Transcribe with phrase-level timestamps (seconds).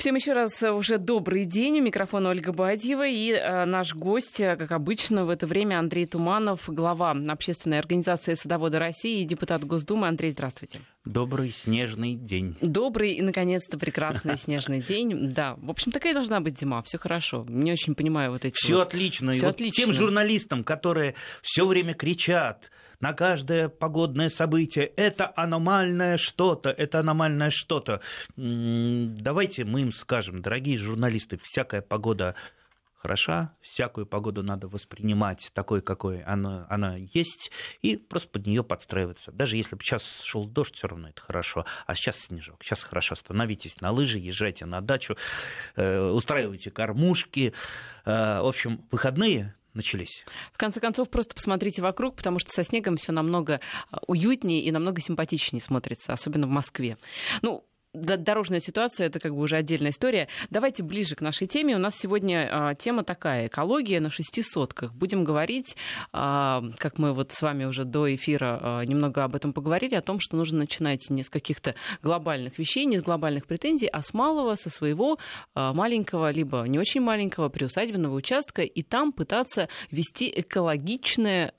[0.00, 1.78] Всем еще раз э, уже добрый день.
[1.78, 6.06] У микрофона Ольга Бадьева и э, наш гость, э, как обычно, в это время Андрей
[6.06, 10.08] Туманов, глава общественной организации «Садоводы России» и депутат Госдумы.
[10.08, 10.80] Андрей, здравствуйте.
[11.04, 12.56] Добрый снежный день.
[12.62, 15.32] Добрый и, наконец-то, прекрасный снежный день.
[15.34, 16.80] Да, в общем, такая должна быть зима.
[16.80, 17.44] Все хорошо.
[17.46, 18.54] Не очень понимаю вот эти...
[18.54, 18.88] Все вот...
[18.88, 19.32] отлично.
[19.32, 19.84] Все и отлично.
[19.84, 22.70] Вот тем журналистам, которые все время кричат,
[23.00, 24.86] на каждое погодное событие.
[24.86, 28.00] Это аномальное что-то, это аномальное что-то.
[28.36, 32.34] Давайте мы им скажем, дорогие журналисты, всякая погода
[33.00, 39.32] хороша, всякую погоду надо воспринимать такой, какой она, она есть, и просто под нее подстраиваться.
[39.32, 41.64] Даже если бы сейчас шел дождь, все равно это хорошо.
[41.86, 43.14] А сейчас снежок, сейчас хорошо.
[43.14, 45.16] Становитесь на лыжи, езжайте на дачу,
[45.76, 47.54] э, устраивайте кормушки.
[48.04, 50.24] Э, в общем, выходные начались.
[50.52, 54.70] В конце концов, просто посмотрите вокруг, потому что со снегом все намного а, уютнее и
[54.70, 56.96] намного симпатичнее смотрится, особенно в Москве.
[57.42, 60.28] Ну, дорожная ситуация это как бы уже отдельная история.
[60.50, 61.74] Давайте ближе к нашей теме.
[61.76, 64.94] У нас сегодня а, тема такая: экология на шести сотках.
[64.94, 65.76] Будем говорить,
[66.12, 70.02] а, как мы вот с вами уже до эфира а, немного об этом поговорили, о
[70.02, 74.14] том, что нужно начинать не с каких-то глобальных вещей, не с глобальных претензий, а с
[74.14, 75.18] малого, со своего
[75.54, 81.52] маленького, либо не очень маленького приусадебного участка, и там пытаться вести экологичное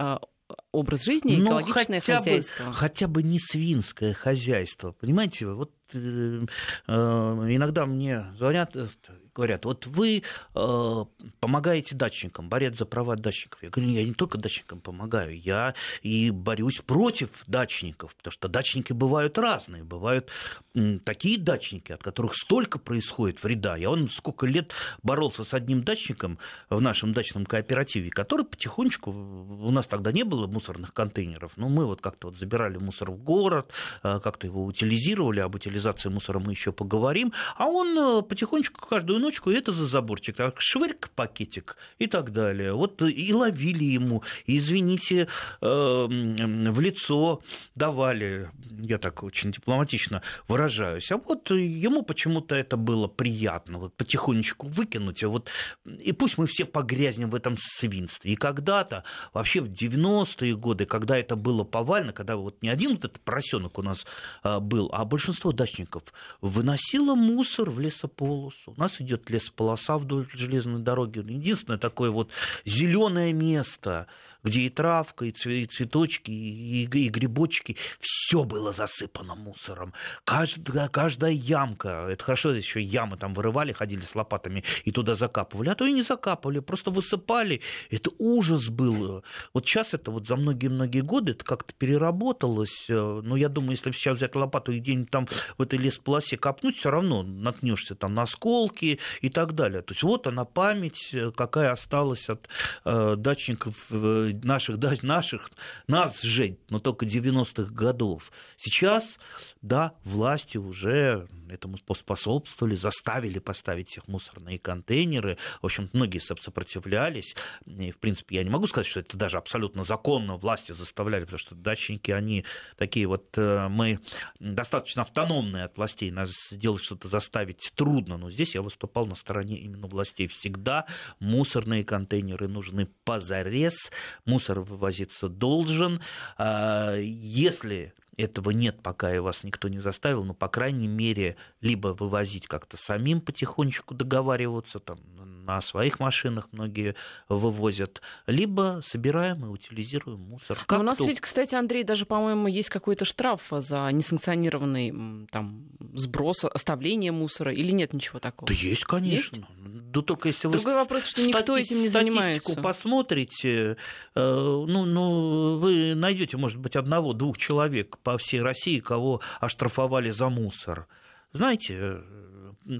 [0.72, 2.64] образ жизни, ну, экологичное хотя хозяйство.
[2.66, 4.92] Бы, хотя бы не свинское хозяйство.
[4.92, 8.88] Понимаете, вот иногда мне звонят, э,
[9.34, 10.24] говорят, вот вы
[10.56, 11.06] э,
[11.40, 13.64] помогаете дачникам, борец за права дачников.
[13.64, 18.94] Я говорю, я не только дачникам помогаю, я и борюсь против дачников, потому что дачники
[18.94, 20.30] бывают разные, бывают
[20.76, 23.78] м, такие дачники, от которых столько происходит вреда.
[23.78, 26.38] Я он сколько лет боролся с одним дачником
[26.70, 31.86] в нашем дачном кооперативе, который потихонечку, у нас тогда не было мусорных контейнеров, но мы
[31.86, 33.72] вот как-то вот забирали мусор в город,
[34.04, 39.20] э, как-то его утилизировали, об утилизации мусора мы еще поговорим, а он э, потихонечку каждую
[39.20, 42.74] ночку, это за заборчик, так, швырк пакетик и так далее.
[42.74, 45.28] Вот и ловили ему, извините,
[45.62, 47.42] э, в лицо
[47.76, 48.50] давали,
[48.82, 55.24] я так очень дипломатично выражаюсь, а вот ему почему-то это было приятно, вот потихонечку выкинуть,
[55.24, 55.50] а вот,
[55.86, 58.34] и пусть мы все погрязнем в этом свинстве.
[58.34, 59.04] И когда-то,
[59.34, 63.78] вообще в 90-е годы, когда это было повально, когда вот не один вот этот поросенок
[63.78, 64.06] у нас
[64.44, 66.04] а, был, а большинство дачников
[66.42, 68.74] выносило мусор в лесополосу.
[68.76, 71.20] У нас идет лесополоса вдоль железной дороги.
[71.20, 72.30] Единственное такое вот
[72.66, 74.08] зеленое место,
[74.44, 79.94] где и травка, и цветочки, и, и грибочки, все было засыпано мусором.
[80.26, 85.70] Каждая, каждая ямка, это хорошо, еще ямы там вырывали, ходили с лопатами и туда закапывали,
[85.70, 87.62] а то и не закапывали, просто высыпали.
[87.90, 89.24] Это ужас был.
[89.54, 92.86] Вот сейчас это вот за многие-многие годы это как-то переработалось.
[92.90, 95.28] Но я думаю, если сейчас взять лопату и где-нибудь там
[95.58, 99.82] в этой лесполосе копнуть, все равно наткнешься там на осколки и так далее.
[99.82, 102.50] То есть вот она память, какая осталась от
[102.86, 105.52] э, дачников э, наших, да, наших,
[105.88, 108.32] нас же, но только 90-х годов.
[108.58, 109.18] Сейчас,
[109.62, 115.38] да, власти уже этому способствовали, заставили поставить всех мусорные контейнеры.
[115.62, 117.36] В общем, многие сопротивлялись.
[117.66, 121.40] И, в принципе, я не могу сказать, что это даже абсолютно законно власти заставляли, потому
[121.40, 122.46] что дачники, они
[122.78, 124.00] такие вот, э, мы
[124.40, 129.58] достаточно автономные от властей, нас сделать что-то заставить трудно, но здесь я выступал на стороне
[129.58, 130.28] именно властей.
[130.28, 130.86] Всегда
[131.20, 133.92] мусорные контейнеры нужны позарез,
[134.26, 136.02] мусор вывозиться должен.
[136.38, 141.90] А, если этого нет, пока и вас никто не заставил, но, по крайней мере, либо
[141.90, 145.00] вывозить как-то самим потихонечку договариваться, там,
[145.46, 146.96] на своих машинах многие
[147.30, 150.60] вывозят, либо собираем и утилизируем мусор.
[150.66, 156.46] Как у нас ведь, кстати, Андрей, даже, по-моему, есть какой-то штраф за несанкционированный там, сброс,
[156.46, 158.48] оставление мусора, или нет ничего такого?
[158.48, 159.38] Да есть, конечно.
[159.38, 159.48] Есть?
[159.92, 162.56] Да только если вы Другой вопрос, что никто этим не занимается.
[162.62, 163.78] посмотрите,
[164.16, 170.30] э, ну, ну, вы найдете, может быть, одного-двух человек по всей России, кого оштрафовали за
[170.30, 170.88] мусор.
[171.34, 172.02] Знаете,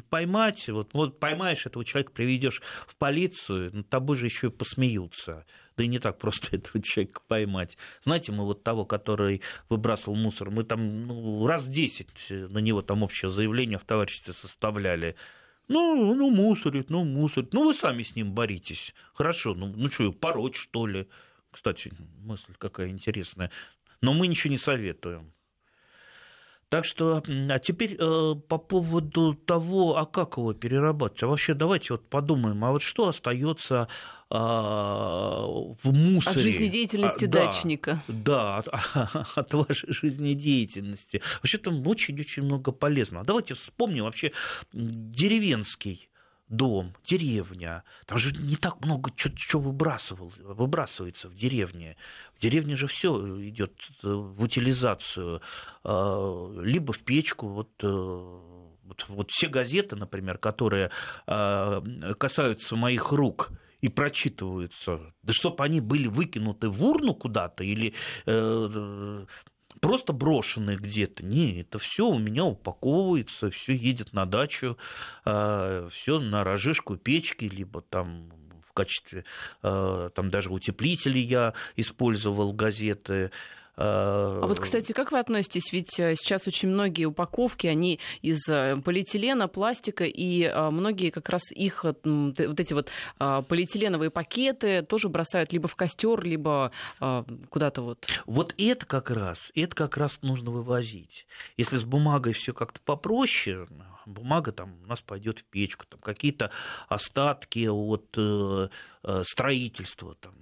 [0.10, 5.46] поймать, вот, вот поймаешь этого человека, приведешь в полицию, над тобой же еще и посмеются.
[5.78, 7.78] Да и не так просто этого человека поймать.
[8.04, 13.04] Знаете, мы вот того, который выбрасывал мусор, мы там ну, раз десять на него там
[13.04, 15.16] общее заявление в товариществе составляли.
[15.68, 17.54] Ну, ну, мусорит, ну, мусорит.
[17.54, 18.94] Ну, вы сами с ним боритесь.
[19.14, 21.08] Хорошо, ну, ну что, пороть, что ли?
[21.52, 23.52] Кстати, мысль какая интересная.
[24.02, 25.34] Но мы ничего не советуем.
[26.72, 31.88] Так что, а теперь э, по поводу того, а как его перерабатывать, а вообще давайте
[31.92, 33.90] вот подумаем, а вот что остается
[34.30, 36.38] э, в мусоре?
[36.38, 38.04] От жизнедеятельности а, дачника.
[38.08, 41.22] Да, да от, от вашей жизнедеятельности.
[41.44, 43.26] Вообще там очень-очень много полезного.
[43.26, 44.32] Давайте вспомним вообще
[44.72, 46.11] деревенский
[46.52, 47.84] дом, деревня.
[48.06, 51.96] Там же не так много чего выбрасывал, выбрасывается в деревне.
[52.36, 53.18] В деревне же все
[53.48, 55.42] идет в утилизацию,
[55.84, 57.48] а, либо в печку.
[57.48, 60.92] Вот, э, вот, вот все газеты, например, которые
[61.26, 61.82] а,
[62.20, 63.52] касаются моих рук,
[63.82, 65.14] и прочитываются.
[65.24, 67.94] Да чтобы они были выкинуты в урну куда-то или
[68.28, 69.26] э,
[69.82, 71.26] просто брошенные где-то.
[71.26, 74.78] Не, это все у меня упаковывается, все едет на дачу,
[75.26, 78.32] а, все на рожишку печки, либо там
[78.66, 79.26] в качестве,
[79.62, 83.32] а, там даже утеплителей я использовал газеты,
[83.84, 85.72] а вот, кстати, как вы относитесь?
[85.72, 91.30] Ведь э, сейчас очень многие упаковки, они из э, полиэтилена, пластика, и э, многие как
[91.30, 96.72] раз их, вот эти вот полиэтиленовые пакеты тоже бросают либо в костер, либо
[97.50, 98.08] куда-то вот.
[98.26, 101.26] Вот это как раз, это как раз нужно вывозить.
[101.58, 103.68] Если с бумагой все как-то попроще,
[104.06, 106.52] бумага там у нас пойдет в печку, там какие-то
[106.88, 108.18] остатки от
[109.28, 110.34] строительства, там,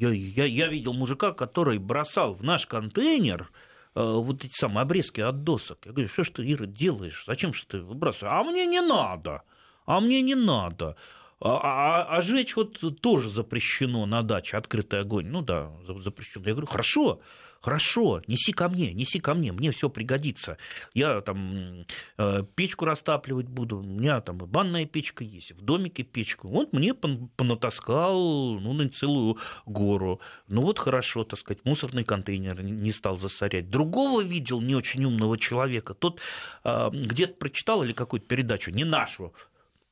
[0.00, 3.50] я, я, я видел мужика, который бросал в наш контейнер
[3.94, 5.78] э, вот эти самые обрезки от досок.
[5.84, 7.24] Я говорю, что ж ты, Ира, делаешь?
[7.26, 8.32] Зачем же ты выбрасываешь?
[8.32, 9.42] А мне не надо.
[9.86, 10.96] А мне не надо.
[11.40, 15.26] А, а, а жечь вот тоже запрещено на даче, открытый огонь.
[15.26, 15.70] Ну да,
[16.00, 16.44] запрещено.
[16.46, 17.20] Я говорю, хорошо,
[17.60, 20.56] Хорошо, неси ко мне, неси ко мне, мне все пригодится.
[20.94, 21.84] Я там
[22.16, 26.48] э, печку растапливать буду, у меня там банная печка есть, в домике печка.
[26.48, 29.36] Вот мне понатаскал ну, на целую
[29.66, 30.20] гору.
[30.48, 33.68] Ну вот хорошо, так сказать, мусорный контейнер не стал засорять.
[33.68, 35.92] Другого видел не очень умного человека.
[35.92, 36.20] Тот
[36.64, 39.34] э, где-то прочитал или какую-то передачу, не нашу,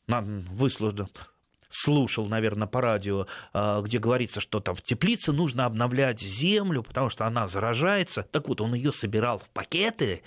[0.07, 1.09] выслушал,
[1.71, 7.11] слушал, наверное, по радио, а, где говорится, что там в теплице нужно обновлять землю, потому
[7.11, 8.23] что она заражается.
[8.23, 10.23] Так вот, он ее собирал в пакеты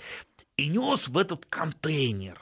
[0.56, 2.40] и нес в этот контейнер.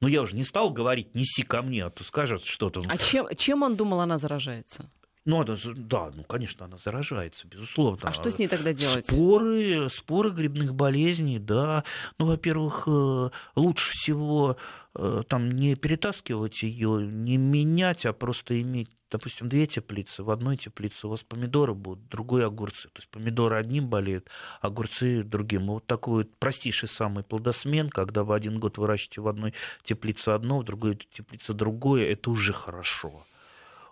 [0.00, 2.82] Но я уже не стал говорить, неси ко мне, а то скажет что-то.
[2.88, 4.90] А чем, чем он думал, она заражается?
[5.26, 8.08] Ну, она, да, ну, конечно, она заражается, безусловно.
[8.08, 9.06] А что с ней тогда делать?
[9.06, 11.84] Споры, споры грибных болезней, да.
[12.18, 14.56] Ну, во-первых, э, лучше всего
[14.92, 21.06] там не перетаскивать ее, не менять, а просто иметь допустим, две теплицы, в одной теплице
[21.06, 22.88] у вас помидоры будут, другой огурцы.
[22.88, 24.28] То есть помидоры одним болеют,
[24.60, 25.66] огурцы другим.
[25.66, 30.60] Вот такой вот простейший самый плодосмен, когда вы один год выращиваете в одной теплице одно,
[30.60, 33.26] в другой теплице другое, это уже хорошо.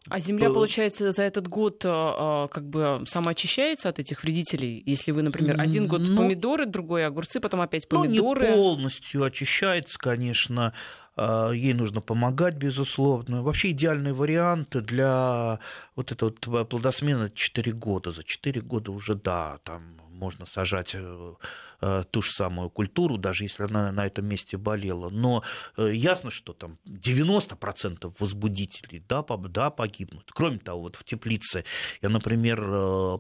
[0.09, 4.83] А земля, получается, за этот год э, э, как бы самоочищается от этих вредителей?
[4.87, 8.47] Если вы, например, один год ну, помидоры, другой огурцы, потом опять помидоры?
[8.47, 10.73] Ну, не полностью очищается, конечно.
[11.19, 13.43] А, ей нужно помогать, безусловно.
[13.43, 15.59] Вообще идеальный вариант для
[15.97, 18.13] вот этого плодосмена 4 года.
[18.13, 19.83] За 4 года уже, да, там
[20.19, 21.35] можно сажать э,
[21.81, 25.09] э, ту же самую культуру, даже если она на этом месте болела.
[25.09, 25.43] Но
[25.77, 30.31] э, ясно, что там 90% возбудителей да, да, погибнут.
[30.33, 31.65] Кроме того, вот в теплице
[32.03, 32.59] я, например,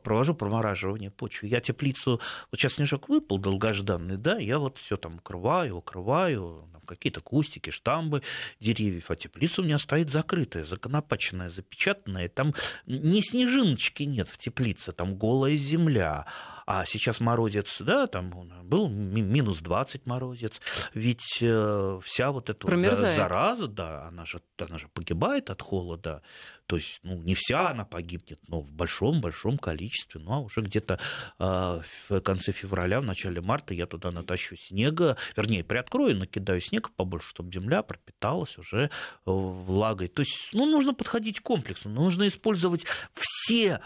[0.00, 1.48] провожу промораживание почвы.
[1.48, 7.20] Я теплицу, вот сейчас снежок выпал долгожданный, да, я вот все там укрываю, укрываю, какие-то
[7.20, 8.22] кустики, штамбы
[8.58, 12.28] деревьев, а теплица у меня стоит закрытая, законопаченная, запечатанная.
[12.28, 12.54] Там
[12.86, 16.26] ни снежиночки нет в теплице, там голая земля.
[16.70, 18.28] А сейчас морозец, да, там
[18.62, 20.60] был минус 20 морозец.
[20.92, 23.16] Ведь э, вся вот эта Промерзает.
[23.16, 26.20] зараза, да, она же, она же погибает от холода.
[26.66, 30.20] То есть, ну, не вся она погибнет, но в большом-большом количестве.
[30.20, 31.00] Ну, а уже где-то
[31.38, 36.90] э, в конце февраля, в начале марта я туда натащу снега, вернее, приоткрою, накидаю снег
[36.90, 38.90] побольше, чтобы земля пропиталась уже э,
[39.24, 40.08] влагой.
[40.08, 43.80] То есть, ну, нужно подходить комплексно, нужно использовать все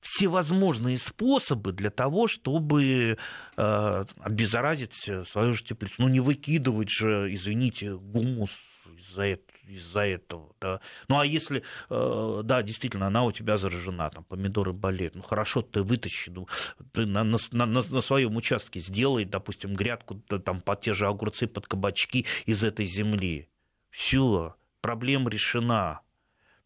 [0.00, 3.18] всевозможные способы для того, чтобы
[3.56, 5.94] э, обеззаразить свою же теплицу.
[5.98, 8.50] Ну, не выкидывать же, извините, гумус
[8.96, 10.80] из-за этого из-за этого, да.
[11.08, 15.62] Ну, а если, э, да, действительно, она у тебя заражена, там, помидоры болеют, ну, хорошо,
[15.62, 16.48] ты вытащи, ну,
[16.92, 21.46] ты на, на, на, на своем участке сделай, допустим, грядку, там, под те же огурцы,
[21.46, 23.48] под кабачки из этой земли.
[23.90, 26.00] Все, проблема решена.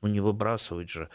[0.01, 1.09] Ну, не выбрасывать же.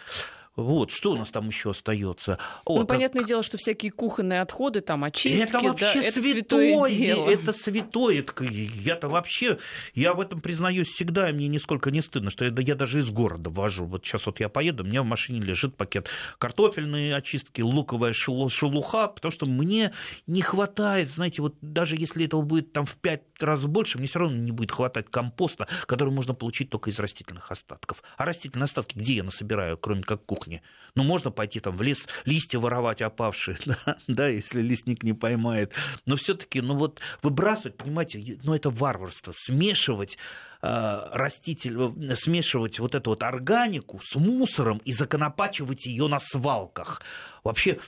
[0.58, 2.40] Вот, что у нас там еще остается?
[2.66, 7.30] ну, понятное дело, что всякие кухонные отходы, там, очистки, это вообще да, это святое дело.
[7.30, 8.26] Это святое.
[8.42, 9.60] Я-то вообще,
[9.94, 13.12] я в этом признаюсь всегда, и мне нисколько не стыдно, что я, я даже из
[13.12, 13.86] города вожу.
[13.86, 16.10] Вот сейчас вот я поеду, у меня в машине лежит пакет
[16.40, 19.94] картофельные очистки, луковая шелуха, потому что мне
[20.26, 24.20] не хватает, знаете, вот даже если этого будет там в пять раз больше, мне все
[24.20, 28.02] равно не будет хватать компоста, который можно получить только из растительных остатков.
[28.18, 30.47] А растительные остатки где я насобираю, кроме как кухни?
[30.48, 30.62] Кухне.
[30.96, 35.74] Ну, можно пойти там в лес, листья воровать опавшие, да, да если лесник не поймает.
[36.06, 39.34] Но все-таки, ну вот выбрасывать, понимаете, ну это варварство.
[39.36, 40.18] Смешивать
[40.62, 47.02] э, раститель, смешивать вот эту вот органику с мусором и законопачивать ее на свалках.
[47.44, 47.80] Вообще,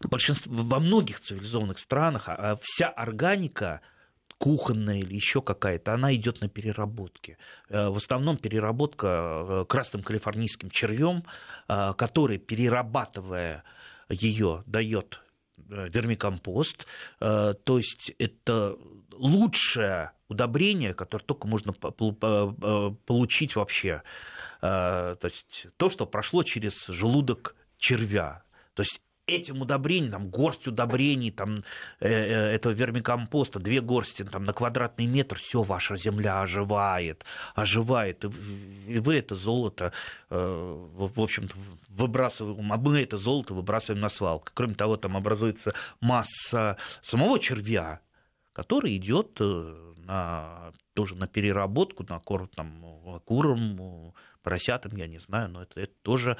[0.00, 3.80] большинство, во многих цивилизованных странах а, а вся органика
[4.42, 7.38] кухонная или еще какая-то, она идет на переработке.
[7.68, 11.22] Э, в основном переработка э, красным калифорнийским червем,
[11.68, 13.62] э, который, перерабатывая
[14.08, 15.20] ее, дает
[15.56, 16.86] вермикомпост.
[17.20, 18.76] То есть это
[19.12, 24.02] лучшее удобрение, которое только можно получить вообще.
[24.60, 28.42] То есть то, что прошло через желудок червя.
[28.74, 31.64] То есть этим удобрением, там, горсть удобрений, там,
[32.00, 37.24] э, э, этого вермикомпоста, две горсти там, на квадратный метр, все, ваша земля оживает,
[37.54, 38.24] оживает.
[38.24, 38.28] И,
[38.88, 39.92] и вы это золото,
[40.30, 41.54] э, в, общем-то,
[41.88, 44.48] выбрасываем, а мы это золото выбрасываем на свалку.
[44.54, 48.00] Кроме того, там образуется масса самого червя,
[48.52, 54.12] который идет э, на, тоже на переработку, на корм там, курам,
[54.42, 56.36] поросятам, я не знаю, но это, это тоже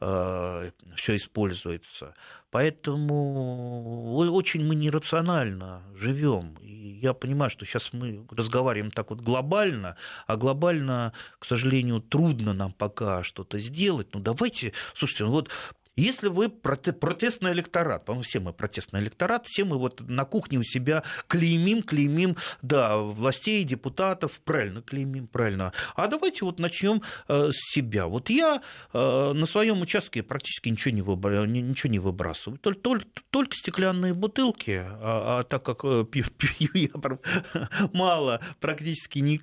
[0.00, 2.14] все используется.
[2.50, 6.56] Поэтому очень мы нерационально живем.
[6.62, 12.54] И я понимаю, что сейчас мы разговариваем так вот глобально, а глобально, к сожалению, трудно
[12.54, 14.08] нам пока что-то сделать.
[14.14, 15.50] Ну давайте, слушайте, ну вот
[16.00, 20.62] если вы протестный электорат, по-моему, все мы протестный электорат, все мы вот на кухне у
[20.62, 25.72] себя клеймим, клеймим, да, властей, депутатов, правильно, клеймим, правильно.
[25.94, 28.06] А давайте вот начнем э, с себя.
[28.06, 31.46] Вот я э, на своем участке практически ничего не, выбра...
[31.46, 36.70] ничего не выбрасываю, только, только, только стеклянные бутылки, а, а так как э, пью, пью
[36.74, 36.88] я
[37.92, 39.40] мало, практически не,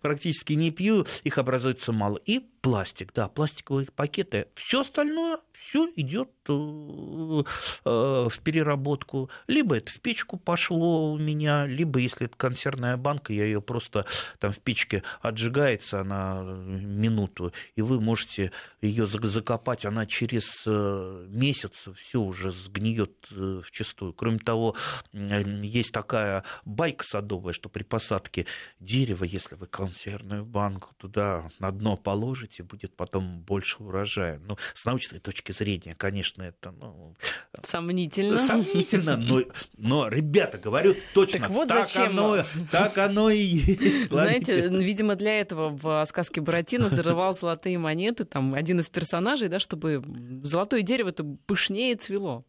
[0.00, 2.18] практически не пью, их образуется мало.
[2.24, 4.48] И пластик, да, пластиковые пакеты.
[4.54, 9.30] Все остальное все идет э, э, в переработку.
[9.46, 14.06] Либо это в печку пошло у меня, либо если это консервная банка, я ее просто
[14.38, 21.88] там в печке отжигается она минуту, и вы можете ее закопать, она через э, месяц
[21.96, 24.12] все уже сгниет в чистую.
[24.12, 24.76] Кроме того,
[25.12, 28.46] есть такая байка садовая, что при посадке
[28.80, 34.40] дерева, если вы консервную банку туда на дно положите, будет потом больше урожая.
[34.40, 37.14] Ну, с научной точки точки зрения, конечно, это ну,
[37.62, 38.38] сомнительно.
[38.38, 39.42] Сомнительно, но,
[39.76, 42.18] но ребята, говорю точно, так, вот так, зачем?
[42.18, 44.08] Оно, так оно и есть.
[44.08, 49.58] Знаете, видимо, для этого в сказке Буратино зарывал золотые монеты, там один из персонажей, да,
[49.58, 50.02] чтобы
[50.42, 52.44] золотое дерево-то пышнее цвело.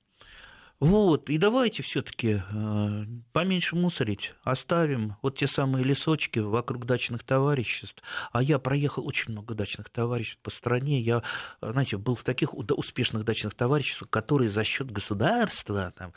[0.80, 8.02] Вот, и давайте все-таки э, поменьше мусорить, оставим вот те самые лесочки вокруг дачных товариществ.
[8.32, 11.02] А я проехал очень много дачных товариществ по стране.
[11.02, 11.22] Я,
[11.62, 16.14] знаете, был в таких успешных дачных товариществах, которые за счет государства, там,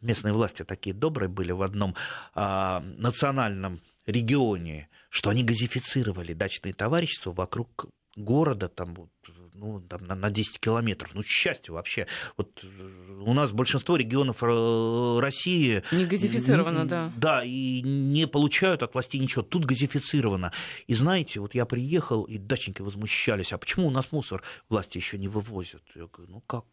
[0.00, 1.94] местные власти такие добрые были в одном
[2.34, 7.84] э, национальном регионе, что они газифицировали дачные товарищества вокруг
[8.16, 8.96] города, там,
[9.58, 11.10] ну, там, на, на 10 километров.
[11.14, 12.06] Ну, счастье вообще.
[12.36, 15.82] Вот э, у нас большинство регионов э, России...
[15.92, 17.12] Не газифицировано, не, да.
[17.16, 19.42] Да, и не получают от властей ничего.
[19.42, 20.52] Тут газифицировано.
[20.86, 25.18] И знаете, вот я приехал, и дачники возмущались, а почему у нас мусор власти еще
[25.18, 25.82] не вывозят?
[25.94, 26.64] Я говорю, ну как,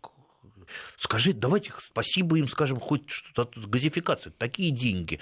[0.97, 5.19] скажи, давайте спасибо им скажем, хоть что-то, газификация, такие деньги.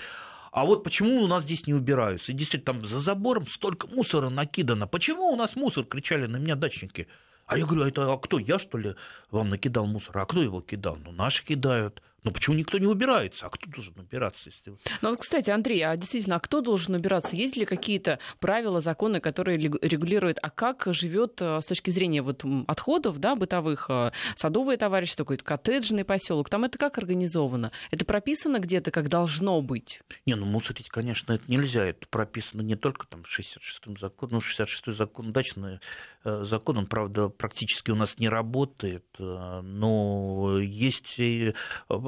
[0.51, 2.31] А вот почему у нас здесь не убираются?
[2.33, 4.85] И действительно, там за забором столько мусора накидано.
[4.85, 5.85] Почему у нас мусор?
[5.85, 7.07] Кричали на меня дачники.
[7.51, 8.95] А я говорю, а это а кто, я что ли
[9.29, 10.17] вам накидал мусор?
[10.19, 10.95] А кто его кидал?
[10.95, 12.01] Ну, наши кидают.
[12.23, 13.47] Но почему никто не убирается?
[13.47, 14.49] А кто должен убираться?
[14.49, 14.77] Если...
[15.01, 17.35] Ну, вот, кстати, Андрей, а действительно, а кто должен убираться?
[17.35, 22.45] Есть ли какие-то правила, законы, которые регулируют, а как живет э, с точки зрения вот
[22.67, 26.49] отходов, да, бытовых, э, садовое товарищество, какой-то коттеджный поселок?
[26.49, 27.71] Там это как организовано?
[27.89, 30.01] Это прописано где-то, как должно быть?
[30.27, 31.85] Не, ну мусорить, конечно, это нельзя.
[31.85, 35.79] Это прописано не только там 66-м законом, ну, 66-й закон, дачный
[36.23, 41.19] э, закон, он, правда, практически у нас не работает, но есть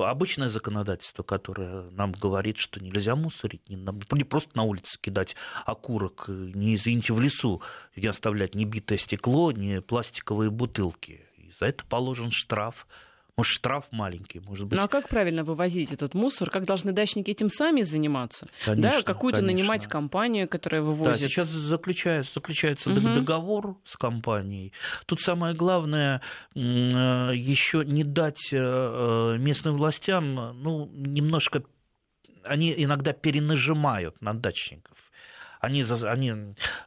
[0.09, 6.25] обычное законодательство, которое нам говорит, что нельзя мусорить, не, не просто на улице кидать окурок,
[6.27, 7.61] не извините в лесу,
[7.95, 11.21] не оставлять ни битое стекло, ни пластиковые бутылки.
[11.59, 12.87] за это положен штраф.
[13.35, 14.77] Может, штраф маленький, может быть.
[14.77, 16.51] Ну а как правильно вывозить этот мусор?
[16.51, 18.47] Как должны дачники этим сами заниматься?
[18.63, 19.57] Конечно, да, какую-то конечно.
[19.57, 21.19] нанимать компанию, которая вывозит.
[21.21, 23.15] Да, сейчас заключается, заключается Мгм.
[23.15, 24.71] договор с компанией.
[25.07, 26.21] Тут самое главное
[26.53, 31.63] еще не дать э, местным властям, ну, немножко
[32.43, 34.97] они иногда перенажимают на дачников.
[35.63, 36.33] Они, они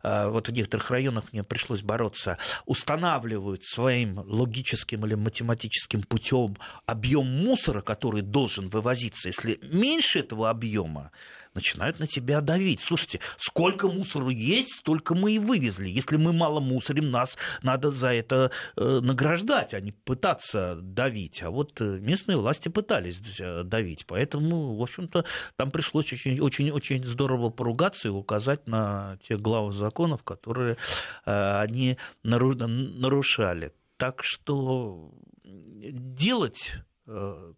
[0.03, 7.27] э, вот в некоторых районах мне пришлось бороться, устанавливают своим логическим или математическим путем объем
[7.27, 9.29] мусора, который должен вывозиться.
[9.29, 11.11] Если меньше этого объема,
[11.57, 12.81] начинают на тебя давить.
[12.81, 15.89] Слушайте, сколько мусора есть, столько мы и вывезли.
[15.89, 21.43] Если мы мало мусорим, нас надо за это э, награждать, а не пытаться давить.
[21.43, 24.07] А вот э, местные власти пытались э, давить.
[24.07, 25.25] Поэтому, в общем-то,
[25.57, 30.77] там пришлось очень, очень, очень здорово поругаться и указать на те главы законов, которые
[31.25, 33.73] они нару- нарушали.
[33.97, 35.11] Так что
[35.45, 36.73] делать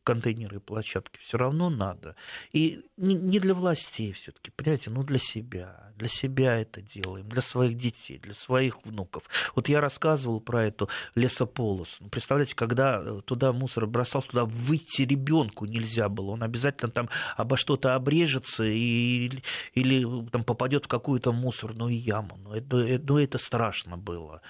[0.05, 2.17] контейнеры и площадки все равно надо.
[2.53, 5.93] И не для властей все-таки, понимаете, ну для себя.
[5.97, 9.25] Для себя это делаем, для своих детей, для своих внуков.
[9.57, 11.97] Вот я рассказывал про эту лесополосу.
[12.01, 16.33] Ну, Представляете, когда э, туда мусор бросался, туда выйти ребенку нельзя было.
[16.33, 19.31] Он обязательно там обо что-то обрежется и,
[19.75, 22.39] или там попадет в какую-то мусорную яму.
[22.45, 24.41] Ну это, э, ну, это страшно было.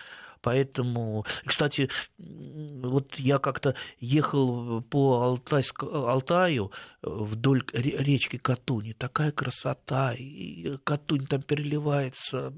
[0.49, 8.95] Поэтому, кстати, вот я как-то ехал по Алтайск, Алтаю э, вдоль ре- речки Катуни.
[8.95, 10.15] Такая красота.
[10.15, 12.55] И Катунь там переливается,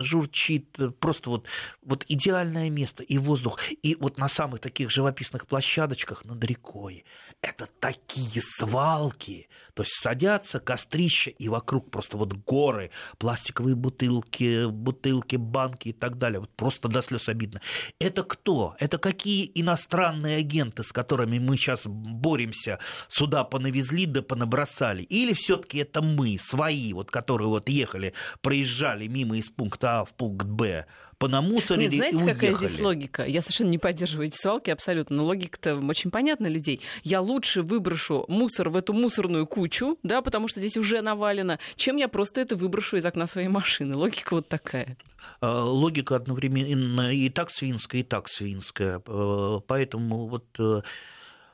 [0.00, 0.76] журчит.
[1.00, 1.46] Просто вот,
[1.82, 3.02] вот идеальное место.
[3.02, 3.58] И воздух.
[3.82, 7.04] И вот на самых таких живописных площадочках над рекой.
[7.40, 9.48] Это такие свалки.
[9.74, 16.18] То есть садятся кострища, и вокруг просто вот горы, пластиковые бутылки, бутылки, банки и так
[16.18, 16.40] далее.
[16.40, 17.60] Вот просто до слез обидно.
[18.00, 18.74] Это кто?
[18.80, 25.02] Это какие иностранные агенты, с которыми мы сейчас боремся, сюда понавезли да понабросали?
[25.02, 30.12] Или все-таки это мы, свои, вот, которые вот ехали, проезжали мимо из пункта А в
[30.12, 30.84] пункт Б,
[31.16, 32.66] понамусорили Нет, знаете, и какая уехали?
[32.68, 33.24] здесь логика?
[33.24, 36.82] Я совершенно не поддерживаю эти свалки абсолютно, но логика-то очень понятна людей.
[37.04, 41.96] Я лучше выброшу мусор в эту мусорную кучу, да, потому что здесь уже навалено, чем
[41.96, 43.96] я просто это выброшу из окна своей машины.
[43.96, 44.96] Логика вот такая.
[45.40, 49.00] Э, логика одновременно и так свинская, и так свинская.
[49.06, 50.82] Э, Поэтому вот э,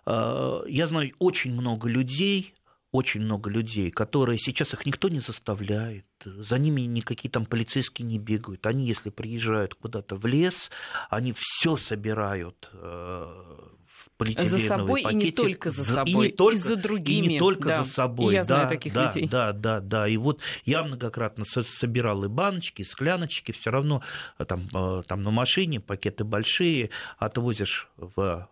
[0.06, 2.52] э, я знаю очень много людей,
[2.94, 8.20] очень много людей, которые сейчас их никто не заставляет, за ними никакие там полицейские не
[8.20, 8.66] бегают.
[8.66, 10.70] Они, если приезжают куда-то в лес,
[11.10, 16.36] они все собирают э, в полиэтиленовые За собой и не только за собой, и, не
[16.36, 17.26] только, и за другими.
[17.26, 17.82] И не только да.
[17.82, 18.32] за собой.
[18.32, 19.28] И я знаю да, таких да, людей.
[19.28, 20.06] Да, да, да.
[20.06, 24.02] И вот я многократно со- собирал и баночки, и скляночки, все равно
[24.38, 28.48] э, там, э, там на машине пакеты большие, отвозишь в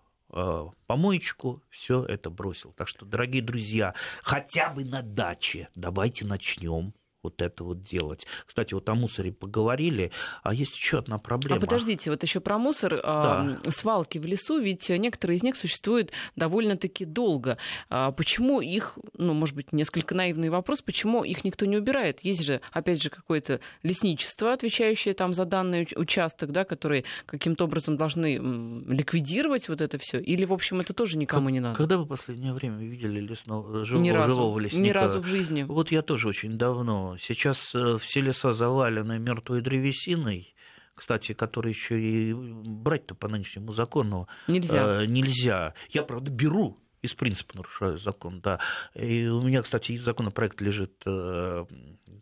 [0.87, 2.73] помоечку, все это бросил.
[2.73, 8.27] Так что, дорогие друзья, хотя бы на даче давайте начнем вот это вот делать.
[8.47, 10.11] Кстати, вот о мусоре поговорили,
[10.43, 11.57] а есть еще одна проблема.
[11.57, 13.01] А подождите, вот еще про мусор.
[13.03, 17.59] а, Свалки в лесу, ведь некоторые из них существуют довольно-таки долго.
[17.89, 22.21] А Почему их, ну, может быть, несколько наивный вопрос, почему их никто не убирает?
[22.23, 27.65] Есть же, опять же, какое-то лесничество, отвечающее там за данный уч- участок, да, которые каким-то
[27.65, 28.37] образом должны
[28.89, 30.19] ликвидировать вот это все.
[30.21, 31.77] Или, в общем, это тоже никому не надо?
[31.77, 34.31] Когда вы последнее время видели лесного, живого, Ни разу.
[34.35, 34.85] живого лесника?
[34.85, 35.63] Ни разу в жизни.
[35.63, 37.12] Вот я тоже очень давно.
[37.19, 40.55] Сейчас э, все леса завалены мертвой древесиной,
[40.95, 45.03] кстати, которые еще и брать-то по нынешнему закону Нельзя.
[45.03, 45.75] э, нельзя.
[45.91, 48.61] Я, правда, беру из принципа нарушаю закон, да.
[48.95, 51.65] И у меня, кстати, законопроект лежит, э,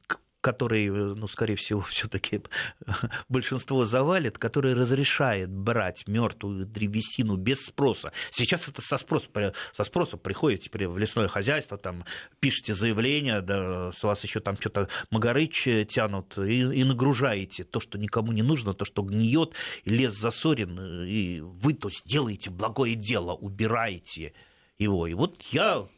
[0.06, 2.42] к- который, э, ну, скорее всего, все-таки
[3.28, 8.12] большинство завалит, который разрешает брать мертвую древесину без спроса.
[8.30, 9.28] Сейчас это со спроса,
[9.72, 12.04] со спроса приходите теперь в лесное хозяйство, там
[12.40, 17.98] пишете заявление, да, с вас еще там что-то магарыч тянут и, и нагружаете то, что
[17.98, 23.32] никому не нужно, то, что гниет, лес засорен, и вы то есть делаете благое дело,
[23.32, 24.32] убираете
[24.78, 25.06] его.
[25.06, 25.88] И вот я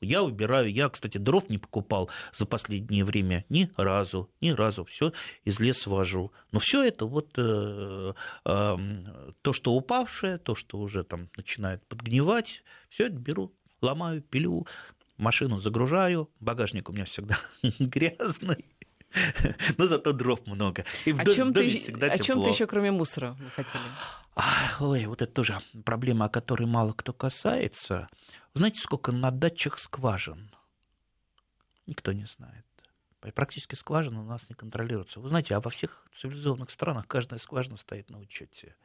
[0.00, 5.12] я убираю, я, кстати, дров не покупал за последнее время ни разу, ни разу, все
[5.44, 6.32] из леса вожу.
[6.52, 8.12] Но все это вот э,
[8.44, 8.76] э,
[9.42, 14.66] то, что упавшее, то, что уже там начинает подгнивать, все это беру, ломаю, пилю,
[15.16, 17.38] машину загружаю, багажник у меня всегда
[17.78, 18.64] грязный.
[19.78, 20.84] Но зато дров много.
[21.04, 23.82] И в О чем доме ты, всегда о чем ты еще, кроме мусора, вы хотели?
[24.78, 28.08] Ой, вот это тоже проблема, о которой мало кто касается.
[28.54, 30.50] Знаете, сколько на датчах скважин?
[31.86, 32.64] Никто не знает.
[33.34, 35.20] Практически скважина у нас не контролируется.
[35.20, 38.76] Вы знаете, а во всех цивилизованных странах каждая скважина стоит на учете.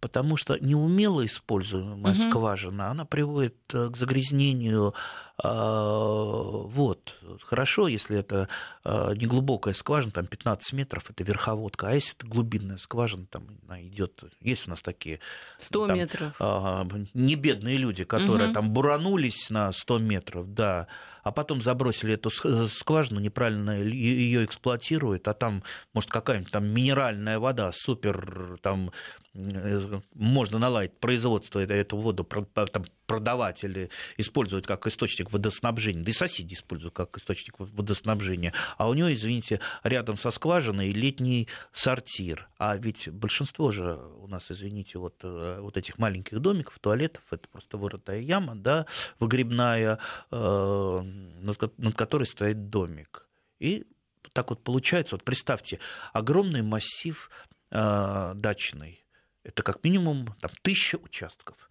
[0.00, 2.30] Потому что неумело используемая угу.
[2.30, 4.94] скважина, она приводит э, к загрязнению
[5.42, 7.14] э, вот.
[7.42, 8.48] Хорошо, если это
[8.84, 13.82] э, неглубокая скважина, там 15 метров, это верховодка, а если это глубинная скважина, там она
[13.82, 15.20] идет, есть у нас такие...
[15.58, 16.36] 100 там, метров.
[16.38, 18.54] Э, не бедные люди, которые угу.
[18.54, 20.86] там буранулись на 100 метров, да,
[21.28, 25.62] а потом забросили эту скважину, неправильно ее эксплуатируют, а там,
[25.92, 28.92] может, какая-нибудь там минеральная вода, супер, там, э,
[29.34, 36.94] можно наладить производство, эту воду продавать или использовать как источник водоснабжения, да и соседи используют
[36.94, 42.48] как источник водоснабжения, а у него, извините, рядом со скважиной летний сортир.
[42.58, 47.48] А ведь большинство же у нас, извините, вот, э, вот этих маленьких домиков, туалетов, это
[47.48, 48.86] просто вырытая яма, да,
[49.20, 49.98] выгребная,
[50.30, 51.02] э,
[51.40, 53.26] над, которой стоит домик.
[53.58, 53.86] И
[54.32, 55.78] так вот получается, вот представьте,
[56.12, 57.30] огромный массив
[57.70, 59.04] э, дачный,
[59.48, 61.56] это как минимум там, тысяча участков–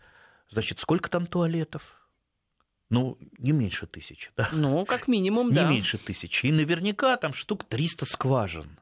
[0.49, 1.95] Значит, сколько там туалетов?
[2.89, 4.47] Ну, не меньше тысячи, да?
[4.53, 5.67] Ну, как минимум, не да.
[5.67, 6.45] Не меньше тысячи.
[6.45, 8.79] И наверняка там штук 300 скважин.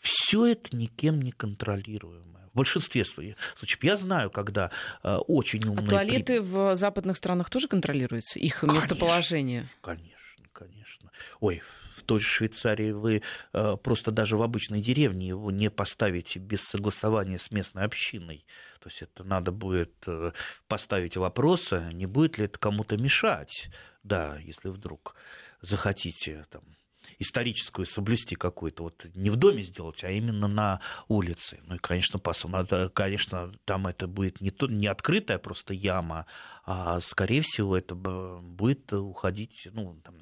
[0.00, 2.48] Все это никем не контролируемое.
[2.52, 3.36] В большинстве случаев.
[3.82, 4.70] Я знаю, когда
[5.02, 5.86] э, очень умные...
[5.86, 6.46] А туалеты при...
[6.46, 8.38] в западных странах тоже контролируются?
[8.38, 9.68] Их конечно, местоположение?
[9.80, 10.19] Конечно,
[10.52, 11.10] конечно.
[11.40, 11.62] Ой,
[11.96, 16.62] в той же Швейцарии вы э, просто даже в обычной деревне его не поставите без
[16.62, 18.44] согласования с местной общиной.
[18.80, 20.32] То есть это надо будет э,
[20.68, 23.68] поставить вопросы, не будет ли это кому-то мешать,
[24.02, 25.14] да, если вдруг
[25.60, 26.62] захотите там,
[27.18, 31.60] историческую соблюсти какую-то, вот не в доме сделать, а именно на улице.
[31.64, 36.26] Ну и, конечно, пасом, надо, конечно, там это будет не, то, не открытая просто яма,
[36.64, 40.16] а, скорее всего, это будет уходить, ну, там,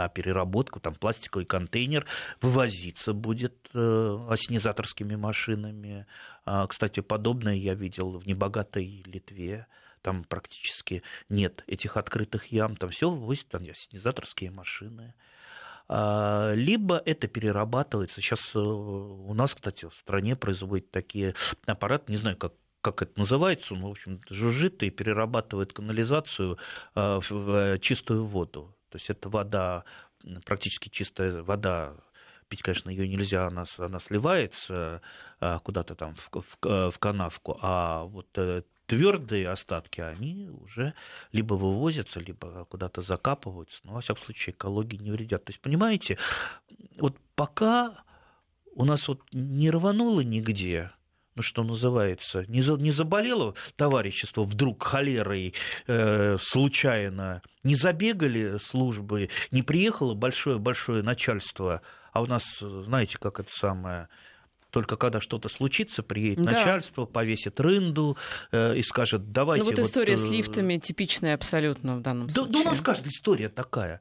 [0.00, 2.06] на переработку, там пластиковый контейнер
[2.40, 6.06] вывозиться будет э, ассенизаторскими машинами.
[6.46, 9.66] А, кстати, подобное я видел в небогатой Литве.
[10.00, 15.14] Там практически нет этих открытых ям, там все вывозят там ассенизаторские машины
[15.92, 18.22] а, либо это перерабатывается.
[18.22, 21.34] Сейчас э, у нас, кстати, в стране производят такие
[21.66, 26.56] аппараты, не знаю, как как это называется, он, в общем, жужжит и перерабатывает канализацию
[26.94, 28.74] э, в чистую воду.
[28.90, 29.84] То есть это вода,
[30.44, 31.94] практически чистая вода,
[32.48, 35.00] пить, конечно, ее нельзя, она, она сливается
[35.38, 40.94] а, куда-то там в, в, в канавку, а вот э, твердые остатки, они уже
[41.30, 45.44] либо вывозятся, либо куда-то закапываются, но, во всяком случае, экологии не вредят.
[45.44, 46.18] То есть, понимаете,
[46.98, 48.02] вот пока
[48.74, 50.99] у нас вот не рвануло нигде, ну,
[51.42, 55.54] что называется, не, за, не заболело товарищество вдруг холерой
[55.86, 63.50] э, случайно, не забегали службы, не приехало большое-большое начальство, а у нас, знаете, как это
[63.52, 64.08] самое,
[64.70, 66.52] только когда что-то случится, приедет да.
[66.52, 68.16] начальство, повесит рынду
[68.52, 69.64] э, и скажет, давайте...
[69.64, 70.16] Ну вот, вот история э...
[70.16, 72.52] с лифтами типичная абсолютно в данном да, случае.
[72.52, 74.00] Да у нас каждая история такая.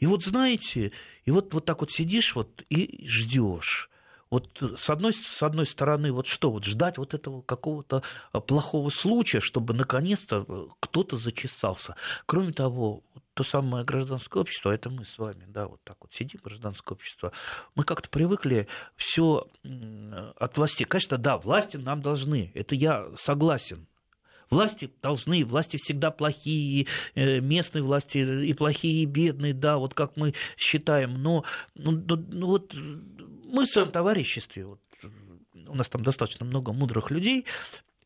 [0.00, 0.92] И вот знаете,
[1.24, 3.90] и вот, вот так вот сидишь вот и ждешь
[4.30, 8.90] вот с одной, с одной стороны, вот что, вот ждать вот этого какого-то а, плохого
[8.90, 11.94] случая, чтобы наконец-то э, кто-то зачесался.
[12.26, 13.02] Кроме того,
[13.34, 17.32] то самое гражданское общество, это мы с вами, да, вот так вот сидим, гражданское общество,
[17.74, 19.46] мы как-то привыкли все
[20.36, 20.84] от власти.
[20.84, 23.86] Конечно, да, власти нам должны, это я согласен,
[24.50, 30.16] Власти должны, власти всегда плохие, э, местные власти и плохие, и бедные, да, вот как
[30.16, 31.22] мы считаем.
[31.22, 32.74] Но ну, ну, вот
[33.48, 34.80] мы в своем товариществе, вот,
[35.66, 37.46] у нас там достаточно много мудрых людей,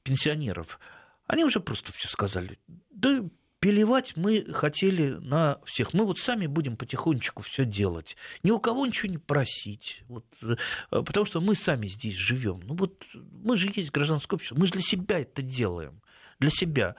[0.03, 0.81] пенсионеров,
[1.27, 2.59] они уже просто все сказали,
[2.91, 3.23] да
[3.63, 5.95] Пелевать мы хотели на всех.
[5.95, 8.17] Мы вот сами будем потихонечку все делать.
[8.43, 10.03] Ни у кого ничего не просить.
[10.09, 10.57] Вот, э,
[10.91, 12.61] потому что мы сами здесь живем.
[12.65, 14.57] Ну вот мы же есть гражданское общество.
[14.59, 16.03] Мы же для себя это делаем.
[16.41, 16.97] Для себя.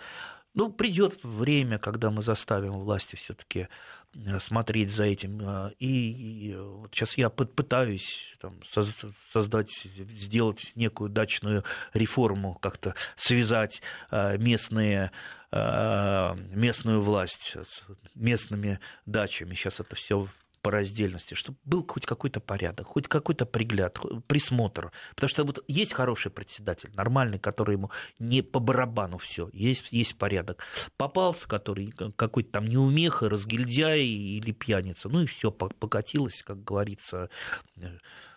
[0.54, 3.70] Ну, придет время, когда мы заставим власти все-таки
[4.14, 5.42] э, смотреть за этим.
[5.42, 6.56] Э, и
[6.92, 11.64] сейчас я пытаюсь там, создать, сделать некую дачную
[11.94, 15.12] реформу, как-то связать э, местные
[15.56, 17.84] местную власть с
[18.16, 19.54] местными дачами.
[19.54, 20.28] Сейчас это все
[20.64, 24.92] по раздельности, чтобы был хоть какой-то порядок, хоть какой-то пригляд, присмотр.
[25.14, 30.16] Потому что вот есть хороший председатель, нормальный, который ему не по барабану все, есть, есть
[30.18, 30.64] порядок.
[30.98, 37.30] Попался, который какой-то там неумеха, разгильдяй или пьяница, ну и все покатилось, как говорится,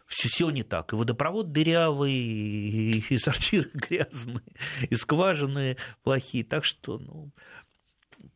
[0.06, 0.92] все, все не так.
[0.92, 4.42] И водопровод дырявый, и, и сортиры грязные,
[4.88, 6.44] и скважины плохие.
[6.44, 7.30] Так что, ну,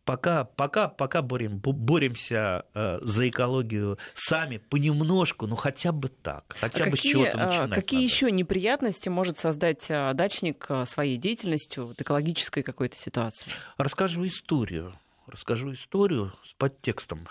[0.04, 6.84] пока, пока, пока борем, боремся э, за экологию сами понемножку, ну хотя бы так, хотя
[6.84, 7.74] а бы какие, с чего-то начинать.
[7.74, 8.12] Какие надо.
[8.12, 13.50] еще неприятности может создать дачник своей деятельностью, вот, экологической какой-то ситуации?
[13.76, 14.94] Расскажу историю.
[15.26, 17.28] Расскажу историю с подтекстом.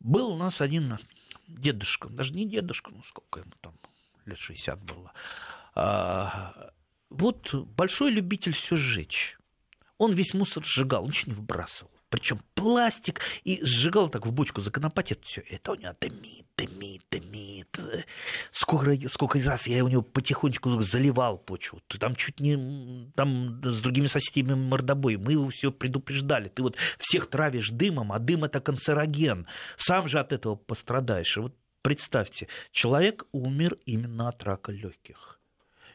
[0.00, 0.96] Был у нас один
[1.48, 3.74] дедушка, даже не дедушка, ну сколько ему там,
[4.26, 5.12] лет 60 было.
[5.74, 6.70] А,
[7.10, 9.35] вот большой любитель все сжечь.
[9.98, 11.90] Он весь мусор сжигал, он ничего не выбрасывал.
[12.08, 15.42] Причем пластик, и сжигал так в бочку законопатит все.
[15.50, 17.80] Это у него дымит, дымит, дымит.
[18.52, 21.82] Сколько, сколько раз я у него потихонечку заливал почву.
[21.98, 25.16] Там чуть не там с другими соседями мордобой.
[25.16, 26.48] Мы его все предупреждали.
[26.48, 29.48] Ты вот всех травишь дымом, а дым это канцероген.
[29.76, 31.36] Сам же от этого пострадаешь.
[31.36, 35.35] И вот представьте, человек умер именно от рака легких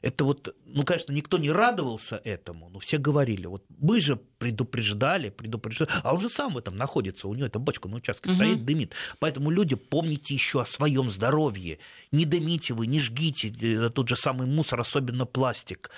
[0.02, 5.30] это вот, ну, конечно, никто не радовался этому, но все говорили, вот мы же предупреждали,
[5.30, 8.36] предупреждали, а он же сам в этом находится, у него эта бочка на участке угу.
[8.36, 8.94] стоит, дымит.
[9.20, 11.80] Поэтому люди, помните еще о своем здоровье,
[12.12, 15.92] не дымите вы, не жгите э, тот же самый мусор, особенно пластик.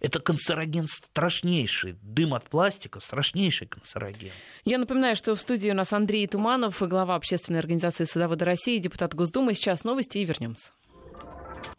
[0.00, 1.94] Это канцероген страшнейший.
[2.00, 4.32] Дым от пластика страшнейший канцероген.
[4.64, 9.14] Я напоминаю, что в студии у нас Андрей Туманов, глава общественной организации Садовода России, депутат
[9.14, 9.52] Госдумы.
[9.52, 10.70] Сейчас новости и вернемся.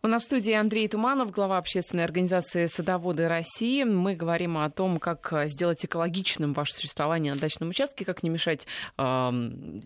[0.04, 3.84] У нас в студии Андрей Туманов, глава общественной организации «Садоводы России».
[3.84, 8.66] Мы говорим о том, как сделать экологичным ваше существование на дачном участке, как не мешать
[8.98, 9.32] э,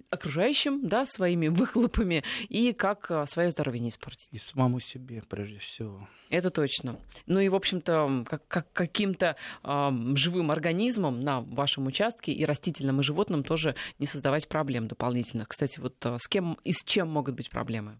[0.09, 4.29] окружающим да, своими выхлопами и как э, свое здоровье не испортить.
[4.31, 6.07] И самому себе, прежде всего.
[6.29, 6.97] Это точно.
[7.25, 13.01] Ну и, в общем-то, как, как каким-то э, живым организмом на вашем участке и растительным,
[13.01, 15.49] и животным тоже не создавать проблем дополнительных.
[15.49, 17.99] Кстати, вот э, с кем и с чем могут быть проблемы?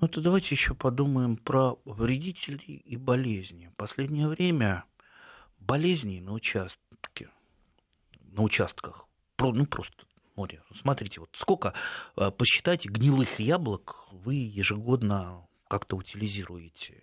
[0.00, 3.66] Ну, то давайте еще подумаем про вредителей и болезни.
[3.66, 4.84] В последнее время
[5.58, 7.28] болезней на участке,
[8.32, 9.06] на участках,
[9.38, 10.62] ну, просто море.
[10.74, 11.74] Смотрите, вот сколько,
[12.16, 17.02] э, посчитайте, гнилых яблок вы ежегодно как-то утилизируете.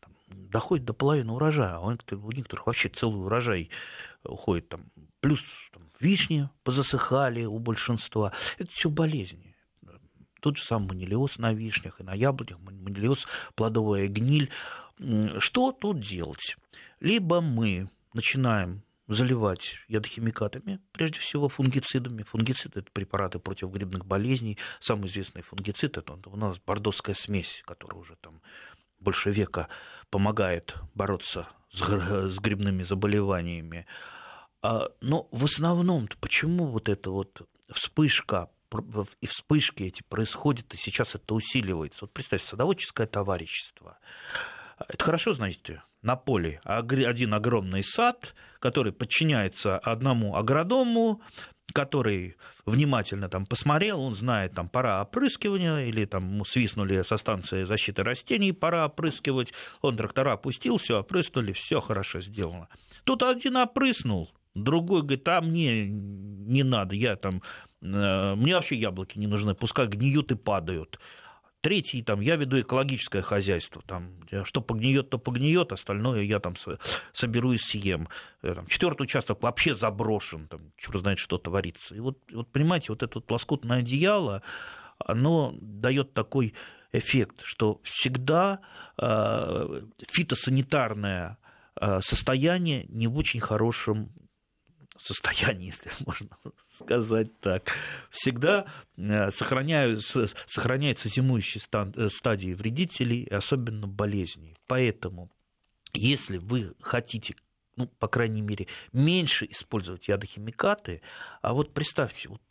[0.00, 1.90] Там, доходит до половины урожая, а у
[2.32, 3.68] некоторых, вообще целый урожай
[4.24, 4.70] уходит.
[4.70, 4.86] Там,
[5.20, 8.32] плюс там, вишни позасыхали у большинства.
[8.56, 9.49] Это все болезни.
[10.40, 14.50] Тот же самый манилиоз на вишнях и на яблонях, манилиоз, плодовая гниль.
[15.38, 16.56] Что тут делать?
[17.00, 22.22] Либо мы начинаем заливать ядохимикатами, прежде всего фунгицидами.
[22.22, 24.56] Фунгициды– это препараты против грибных болезней.
[24.80, 28.40] Самый известный фунгицид– это у нас бордовская смесь, которая уже там
[29.00, 29.68] больше века
[30.10, 33.86] помогает бороться с грибными заболеваниями.
[34.62, 38.48] А, но в основном почему вот эта вот вспышка
[39.20, 42.04] и вспышки эти происходят, и сейчас это усиливается.
[42.04, 43.98] Вот представьте, садоводческое товарищество.
[44.88, 51.20] Это хорошо, знаете, на поле один огромный сад, который подчиняется одному агродому,
[51.72, 58.02] который внимательно там посмотрел, он знает, там пора опрыскивания, или там свистнули со станции защиты
[58.02, 62.68] растений, пора опрыскивать, он трактора опустил, все опрыснули, все хорошо сделано.
[63.04, 67.42] Тут один опрыснул, другой говорит, а мне не надо, я там
[67.80, 70.98] мне вообще яблоки не нужны, пускай гниют и падают.
[71.60, 74.14] Третий, там, я веду экологическое хозяйство, там,
[74.44, 76.54] что погниет, то погниет, остальное я там
[77.12, 78.08] соберу и съем.
[78.40, 81.94] Э, там, четвертый участок вообще заброшен, там, черт знает, что творится.
[81.94, 84.42] И вот, вот понимаете, вот это вот лоскутное одеяло,
[84.98, 86.54] оно дает такой
[86.92, 88.60] эффект, что всегда
[88.96, 91.36] э, фитосанитарное
[91.78, 94.12] э, состояние не в очень хорошем
[95.02, 96.36] состоянии, если можно
[96.68, 97.70] сказать так,
[98.10, 104.56] всегда э, сохраняются зимующие э, стадии вредителей, особенно болезней.
[104.66, 105.30] Поэтому,
[105.92, 107.34] если вы хотите
[107.76, 111.00] ну, по крайней мере, меньше использовать ядохимикаты.
[111.40, 112.42] А вот представьте, вот,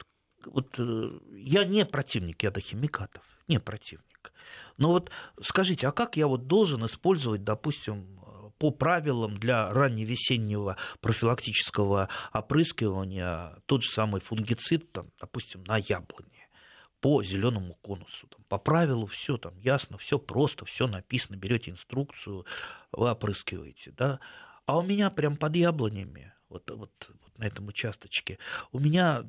[0.46, 4.34] вот э, я не противник ядохимикатов, не противник.
[4.78, 8.18] Но вот скажите, а как я вот должен использовать, допустим,
[8.60, 16.50] по правилам для ранневесеннего профилактического опрыскивания тот же самый фунгицид, там, допустим, на яблоне
[17.00, 18.28] по зеленому конусу.
[18.28, 22.45] Там, по правилу все там ясно, все просто, все написано, берете инструкцию,
[22.91, 23.91] вы опрыскиваете.
[23.91, 24.19] Да?
[24.65, 28.38] А у меня прям под яблонями, вот, вот, вот на этом участочке,
[28.74, 29.24] у меня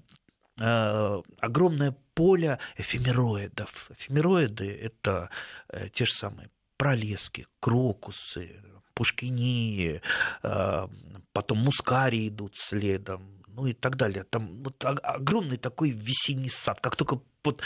[0.58, 3.90] э, огромное поле эфемероидов.
[3.92, 5.30] Эфемероиды– это
[5.68, 8.62] э, те же самые пролески, крокусы,
[8.94, 10.00] пушкини,
[10.42, 10.86] э,
[11.34, 14.24] потом мускари идут следом, ну и так далее.
[14.24, 16.80] Там вот огромный такой весенний сад.
[16.80, 17.62] Как только вот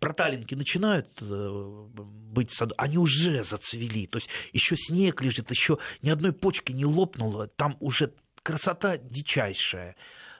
[0.00, 1.88] проталинки начинают э,
[2.32, 4.06] быть саду, они уже зацвели.
[4.06, 9.94] То есть еще снег лежит, еще ни одной почки не лопнуло, там уже красота дичайшая.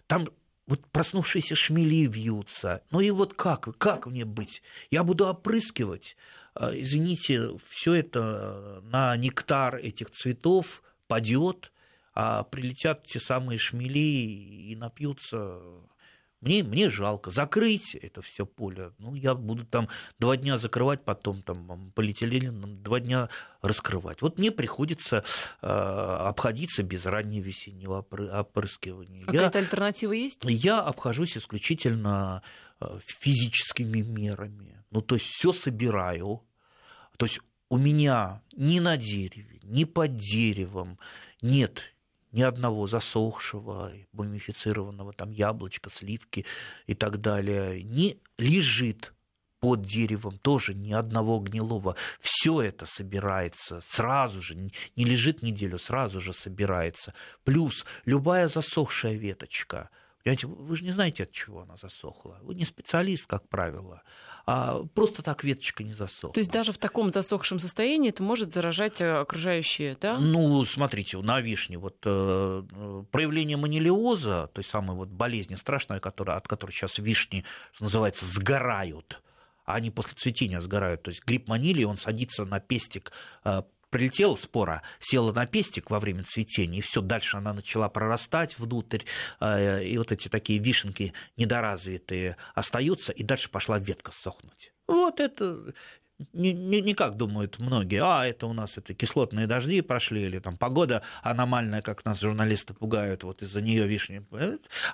[0.07, 0.29] Там
[0.67, 2.81] вот проснувшиеся шмели вьются.
[2.91, 4.63] Ну и вот как, как мне быть?
[4.91, 6.17] Я буду опрыскивать,
[6.57, 11.73] извините, все это на нектар этих цветов падет,
[12.15, 15.61] а прилетят те самые шмели и напьются
[16.43, 18.93] мне, мне жалко закрыть это все поле.
[18.99, 23.29] Ну, я буду там два дня закрывать, потом там полиэтиленом два дня
[23.63, 24.23] раскрывать.
[24.23, 25.25] Вот мне приходится
[25.63, 29.25] э, обходиться без раннего весеннего опрыскивания.
[29.25, 30.41] Какая-то я, альтернатива есть?
[30.45, 32.43] Я обхожусь исключительно
[32.81, 34.83] э, физическими мерами.
[34.91, 36.43] Ну, то есть все собираю.
[37.19, 40.99] То есть у меня ни на дереве, ни под деревом
[41.41, 41.92] нет
[42.33, 46.45] ни одного засохшего, мумифицированного там яблочка, сливки
[46.87, 49.13] и так далее, не лежит
[49.61, 51.95] под деревом тоже ни одного гнилого.
[52.21, 57.15] Все это собирается сразу же, не лежит неделю, сразу же собирается.
[57.45, 59.91] Плюс любая засохшая веточка–
[60.23, 62.39] Понимаете, вы же не знаете, от чего она засохла.
[62.43, 64.03] Вы не специалист, как правило.
[64.47, 66.35] А просто так веточка не засохла.
[66.35, 70.19] То есть даже в таком засохшем состоянии это может заражать э, окружающие, да?
[70.19, 76.47] Ну, смотрите, на вишне вот э, проявление манилиоза, той самой вот болезни страшной, которая, от
[76.47, 79.23] которой сейчас вишни, что называется, сгорают,
[79.65, 81.03] а они после цветения сгорают.
[81.03, 83.13] То есть гриб манилии, он садится на пестик
[83.45, 88.59] э, прилетела спора, села на пестик во время цветения, и все, дальше она начала прорастать
[88.59, 89.03] внутрь,
[89.39, 94.73] э, и вот эти такие вишенки недоразвитые остаются, и дальше пошла ветка сохнуть.
[94.89, 95.75] Вот это
[96.33, 100.39] не, не, не как думают многие, а это у нас это кислотные дожди прошли, или
[100.39, 104.25] там погода аномальная, как нас журналисты пугают, вот из-за нее вишни.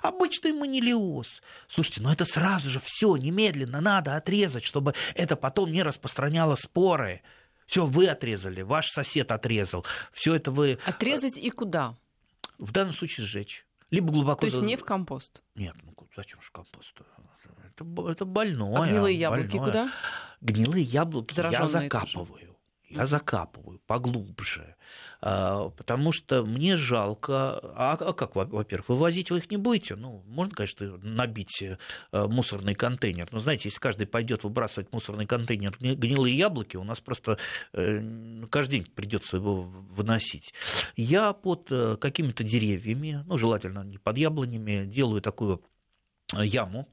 [0.01, 1.41] Обычный манилиоз.
[1.67, 7.21] Слушайте, ну это сразу же все немедленно надо отрезать, чтобы это потом не распространяло споры.
[7.69, 9.85] Все вы отрезали, ваш сосед отрезал.
[10.11, 10.79] Все это вы...
[10.87, 11.95] Отрезать и куда?
[12.57, 13.67] В данном случае сжечь.
[13.91, 14.41] Либо глубоко...
[14.41, 15.43] То есть не в компост?
[15.53, 16.99] Нет, ну зачем же компост?
[17.67, 18.75] Это, это больное.
[18.75, 19.67] А гнилые яблоки больное.
[19.67, 19.91] куда?
[20.41, 22.39] Гнилые яблоки Зараженные я закапываю.
[22.39, 22.48] Тоже.
[22.89, 24.75] Я закапываю поглубже.
[25.21, 27.59] А, потому что мне жалко.
[27.75, 29.95] А, а как, во-первых, вывозить вы их не будете?
[29.95, 31.77] Ну, можно, конечно, набить э,
[32.11, 33.27] мусорный контейнер.
[33.31, 37.37] Но знаете, если каждый пойдет выбрасывать мусорный контейнер гнилые яблоки, у нас просто
[37.73, 40.53] э, каждый день придется его выносить.
[40.95, 45.63] Я под э, какими-то деревьями, ну, желательно не под яблонями, делаю такую
[46.33, 46.87] яму,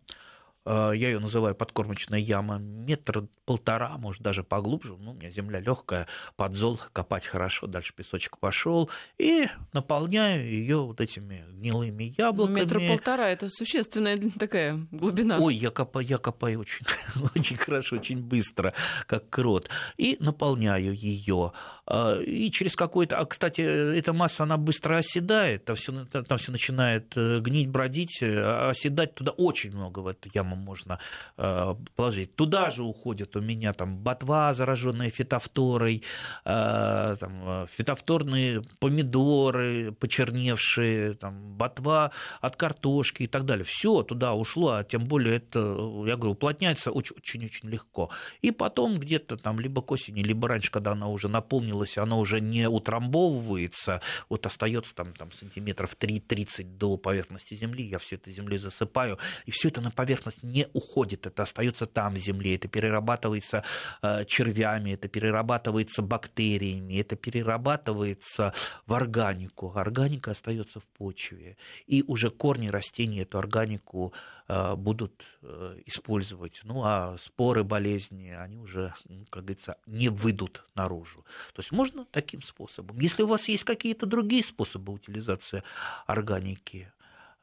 [0.66, 4.96] я ее называю подкормочная яма, метр полтора, может даже поглубже.
[4.98, 11.00] Ну, у меня земля легкая, подзол копать хорошо, дальше песочек пошел, и наполняю ее вот
[11.00, 12.60] этими гнилыми яблоками.
[12.60, 15.38] Метра полтора это существенная такая глубина.
[15.38, 16.84] Ой, я копаю, я копаю очень,
[17.36, 18.72] очень хорошо, очень быстро,
[19.06, 19.68] как крот.
[19.96, 21.52] И наполняю ее.
[21.86, 23.18] А, и через какой-то...
[23.18, 28.22] А, кстати, эта масса, она быстро оседает, там все, там все начинает э, гнить, бродить,
[28.22, 29.14] э, оседать.
[29.14, 30.98] Туда очень много в эту яму можно
[31.36, 32.34] э, положить.
[32.36, 36.02] Туда же уходит у меня там ботва, зараженная фитофторой,
[36.44, 43.64] там, фитофторные помидоры, почерневшие, там, ботва от картошки и так далее.
[43.64, 45.58] Все туда ушло, а тем более это,
[46.06, 48.10] я говорю, уплотняется очень-очень легко.
[48.42, 52.40] И потом где-то там либо к осени, либо раньше, когда она уже наполнилась оно уже
[52.40, 58.58] не утрамбовывается, вот остается там, там сантиметров 3-30 до поверхности земли, я все это землей
[58.58, 63.64] засыпаю, и все это на поверхность не уходит, это остается там в земле, это перерабатывается
[64.02, 68.52] э, червями, это перерабатывается бактериями, это перерабатывается
[68.86, 71.56] в органику, органика остается в почве,
[71.86, 74.12] и уже корни растений эту органику
[74.48, 76.60] э, будут э, использовать.
[76.64, 78.94] Ну а споры болезни, они уже,
[79.30, 81.24] как говорится, не выйдут наружу.
[81.54, 83.00] То есть можно таким способом.
[83.00, 85.62] Если у вас есть какие-то другие способы утилизации
[86.06, 86.92] органики,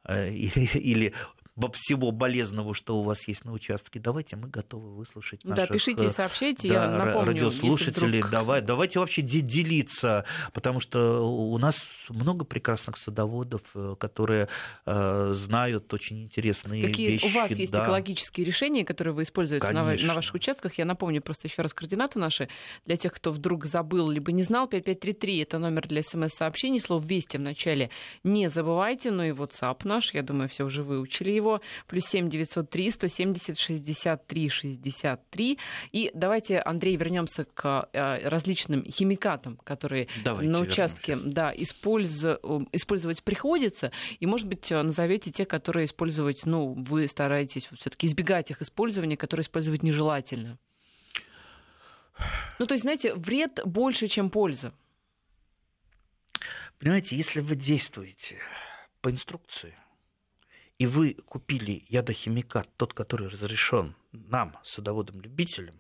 [0.06, 1.13] э, или
[1.74, 6.06] всего болезного, что у вас есть на участке, давайте мы готовы выслушать наших да, пишите
[6.06, 8.20] и э, сообщайте, да, я напомню, радиослушателей.
[8.20, 8.32] Вдруг...
[8.32, 14.50] Давай, давайте вообще делиться, потому что у нас много прекрасных садоводов, э, которые
[14.86, 17.26] э, знают очень интересные Какие вещи.
[17.26, 17.84] у вас есть да.
[17.84, 20.78] экологические решения, которые вы используете на, на ваших участках?
[20.78, 22.50] Я напомню просто еще раз координаты наши
[22.86, 24.68] для тех, кто вдруг забыл либо не знал.
[24.68, 27.89] 5533 это номер для смс-сообщений, слово «Вести» в начале
[28.24, 31.62] не забывайте, но и WhatsApp наш, я думаю, все уже выучили его его.
[31.88, 35.60] Плюс семь девятьсот три сто семьдесят шестьдесят три шестьдесят три.
[35.91, 42.25] И давайте, Андрей, вернемся к э, различным химикатам, которые давайте на участке да, использ...
[42.71, 43.91] использовать приходится.
[44.19, 49.43] И, может быть, назовете те, которые использовать, ну, вы стараетесь все-таки избегать их использования, которые
[49.43, 50.58] использовать нежелательно.
[52.60, 54.73] Ну, то есть, знаете, вред больше, чем польза.
[56.79, 58.38] Понимаете, если вы действуете
[59.01, 59.75] по инструкции,
[60.84, 65.80] и вы купили ядохимикат, тот, который разрешен нам, садоводам-любителям,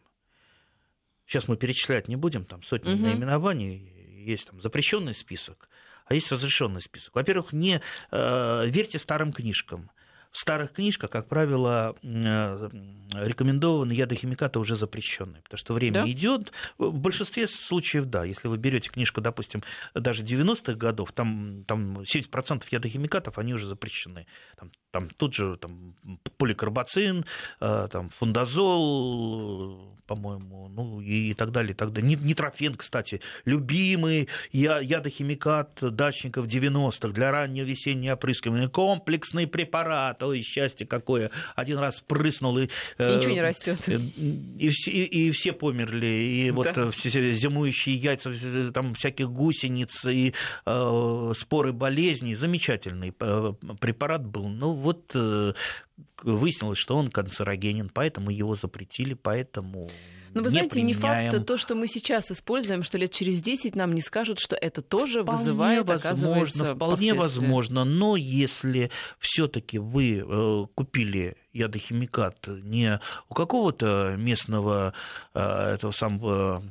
[1.25, 3.01] сейчас мы перечислять не будем, там сотни угу.
[3.01, 5.67] наименований, есть там запрещенный список,
[6.05, 7.15] а есть разрешенный список.
[7.15, 9.91] Во-первых, не э, верьте старым книжкам.
[10.33, 12.69] В старых книжках, как правило, э,
[13.13, 16.09] рекомендованные ядохимикаты уже запрещенные, потому что время да?
[16.09, 16.51] идет.
[16.79, 18.23] В большинстве случаев, да.
[18.23, 19.61] Если вы берете книжку, допустим,
[19.93, 24.25] даже 90-х годов, там, там 70% ядохимикатов, они уже запрещены.
[24.57, 25.95] Там, там тут же там,
[26.37, 27.25] поликарбацин,
[27.59, 32.15] э, там, фундазол, по-моему, ну и так далее, и так далее.
[32.15, 41.31] Нитрофен, кстати, любимый ядохимикат дачников 90-х для раннего весеннего опрыскивания, комплексный препарат, ой, счастье какое,
[41.55, 42.65] один раз прыснул и...
[42.65, 42.69] и
[42.99, 43.77] ничего не растет.
[43.87, 46.55] Э, и, и, и все померли, и да.
[46.55, 48.33] вот э, все зимующие яйца,
[48.73, 50.33] там всяких гусениц, и
[50.65, 54.47] э, споры болезней, замечательный препарат был.
[54.47, 55.15] Ну вот
[56.23, 59.89] выяснилось, что он канцерогенен, поэтому его запретили, поэтому
[60.33, 63.93] но вы знаете, не факт то, что мы сейчас используем, что лет через 10 нам
[63.93, 70.23] не скажут, что это тоже вполне вызывает, возможно, Вполне возможно, но если все таки вы
[70.25, 72.99] э, купили ядохимикат не
[73.29, 74.93] у какого-то местного
[75.33, 76.63] э, этого самого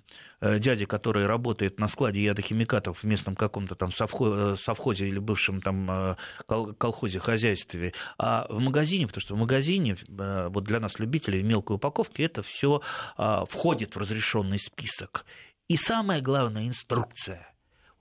[0.44, 5.62] Э, дяди, который работает на складе ядохимикатов в местном каком-то там совхозе, совхозе или бывшем
[5.62, 6.16] там э,
[6.78, 11.76] колхозе, хозяйстве, а в магазине, потому что в магазине, э, вот для нас, любителей мелкой
[11.76, 12.82] упаковки, это все
[13.16, 15.24] а, входит в разрешенный список.
[15.68, 17.51] И самое главное, инструкция.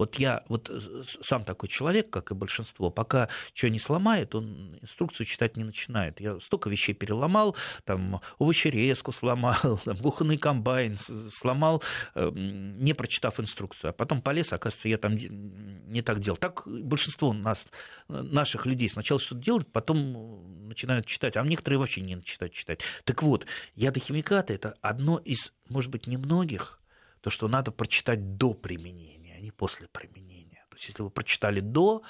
[0.02, 4.80] Вот я вот э, сам такой человек, как и большинство, пока что не сломает, он
[4.82, 6.20] инструкцию читать не начинает.
[6.20, 10.97] Я столько вещей переломал, там овощерезку сломал, там, кухонный комбайн
[11.32, 11.84] сломал,
[12.16, 13.91] эм, не прочитав инструкцию.
[13.91, 16.38] А потом полез, оказывается, я там не так делал.
[16.38, 17.68] Так большинство нас,
[18.08, 22.80] наших людей сначала что-то делают, потом начинают читать, а некоторые вообще не начинают читать.
[23.04, 23.45] Так вот,
[23.76, 26.80] ядохимикаты– это одно из, может быть, немногих,
[27.22, 30.66] то, что надо прочитать до применения не после применения.
[30.70, 32.02] То есть, если вы прочитали до,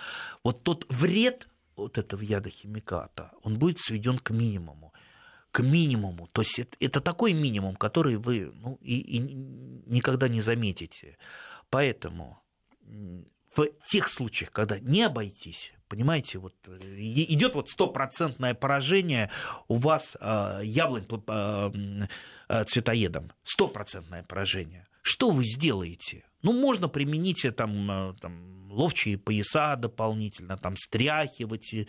[0.43, 4.93] вот тот вред вот этого ядохимиката, он будет сведен к минимуму.
[5.51, 6.27] К минимуму.
[6.27, 11.17] То есть это, это такой минимум, который вы ну, и, и никогда не заметите.
[11.69, 12.41] Поэтому
[13.55, 19.29] в тех случаях, когда не обойтись, понимаете, вот идет вот стопроцентное поражение
[19.67, 24.87] у вас э, яблонь э, цветоедом, стопроцентное поражение.
[25.01, 26.23] Что вы сделаете?
[26.43, 31.85] Ну, можно применить э, там, э, там ловчие пояса дополнительно, там, стряхивать э,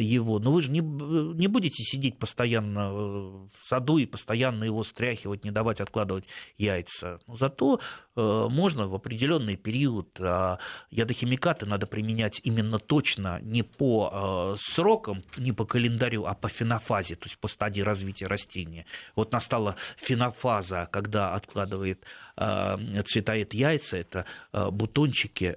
[0.00, 0.38] его.
[0.40, 5.52] Но вы же не, не будете сидеть постоянно в саду и постоянно его стряхивать, не
[5.52, 6.24] давать откладывать
[6.58, 7.20] яйца.
[7.26, 7.80] Но зато
[8.16, 10.58] можно в определенный период а
[10.90, 17.26] ядохимикаты надо применять именно точно не по срокам, не по календарю, а по фенофазе, то
[17.26, 18.86] есть по стадии развития растения.
[19.14, 22.04] Вот настала фенофаза, когда откладывает
[22.36, 25.56] цветоед яйца, это бутончики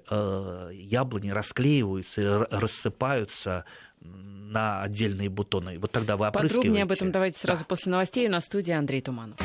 [0.72, 3.64] яблони расклеиваются и рассыпаются
[4.00, 5.78] на отдельные бутоны.
[5.78, 6.56] Вот тогда вы опрыскиваете.
[6.56, 7.66] Подробнее об этом давайте сразу да.
[7.66, 8.26] после новостей.
[8.26, 9.38] У нас в студии Андрей Туманов.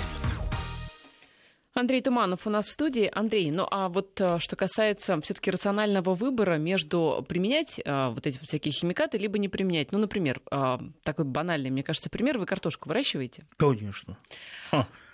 [1.75, 3.11] Андрей Туманов у нас в студии.
[3.13, 8.39] Андрей, ну а вот э, что касается все-таки рационального выбора между применять а, вот эти
[8.41, 9.91] всякие химикаты, либо не применять.
[9.91, 12.37] Ну, например, а, такой банальный, мне кажется, пример.
[12.37, 13.45] Вы картошку выращиваете?
[13.57, 14.17] Конечно.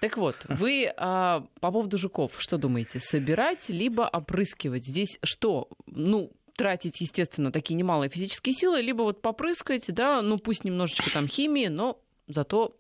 [0.01, 2.99] Так вот, вы а, по поводу жуков что думаете?
[2.99, 4.85] Собирать либо опрыскивать?
[4.85, 5.67] Здесь что?
[5.87, 11.27] Ну, тратить, естественно, такие немалые физические силы, либо вот попрыскать, да, ну пусть немножечко там
[11.27, 12.75] химии, но зато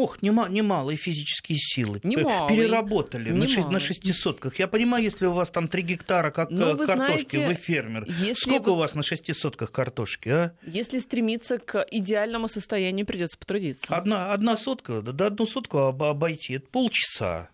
[0.00, 2.00] Ох, нема, немалые физические силы.
[2.02, 2.48] Немалые.
[2.48, 3.64] Переработали немалые.
[3.64, 4.58] на, на шестисотках.
[4.58, 7.54] Я понимаю, если у вас там три гектара как Но ну, картошки, вы, знаете, вы
[7.54, 8.08] фермер.
[8.34, 10.52] Сколько вот, у вас на шестисотках картошки, а?
[10.64, 13.94] Если стремиться к идеальному состоянию, придется потрудиться.
[13.94, 17.50] Одна, одна сотка, да одну сотку обойти, это полчаса.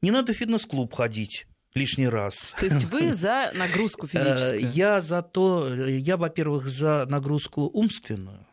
[0.00, 2.54] Не надо в фитнес-клуб ходить лишний раз.
[2.58, 4.72] То есть вы за нагрузку э, физическую?
[4.72, 8.46] Я за то, я, во-первых, за нагрузку умственную,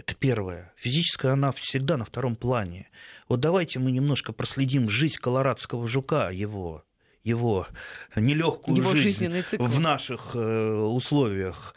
[0.00, 0.72] это первое.
[0.76, 2.90] Физическая она всегда на втором плане.
[3.28, 6.84] Вот давайте мы немножко проследим жизнь колорадского жука, его
[7.22, 7.66] его
[8.16, 9.28] нелегкую его жизнь
[9.58, 11.74] в наших э, условиях.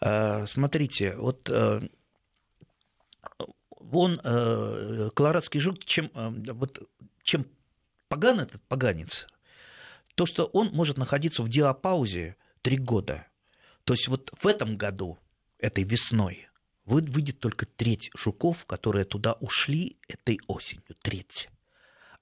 [0.00, 1.80] Э, смотрите, вот э,
[3.90, 4.18] он,
[5.14, 6.88] колорадский жук, чем, вот,
[7.22, 7.46] чем
[8.08, 9.26] поган этот поганец,
[10.14, 13.26] то, что он может находиться в диапаузе три года.
[13.84, 15.18] То есть вот в этом году,
[15.58, 16.48] этой весной,
[16.84, 21.48] выйдет только треть жуков, которые туда ушли этой осенью, треть.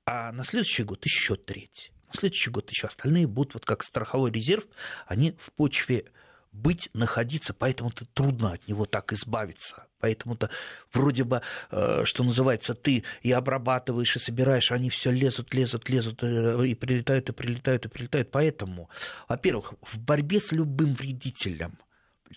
[0.04, 1.92] А на следующий год еще треть.
[2.08, 4.64] На следующий год еще остальные будут, вот как страховой резерв,
[5.06, 6.06] они в почве
[6.52, 9.86] быть, находиться, поэтому-то трудно от него так избавиться.
[10.00, 10.50] Поэтому-то
[10.92, 11.40] вроде бы,
[11.70, 16.74] э, что называется, ты и обрабатываешь, и собираешь, они все лезут, лезут, лезут, э, и
[16.74, 18.30] прилетают, и прилетают, и прилетают.
[18.30, 18.90] Поэтому,
[19.28, 21.78] во-первых, в борьбе с любым вредителем,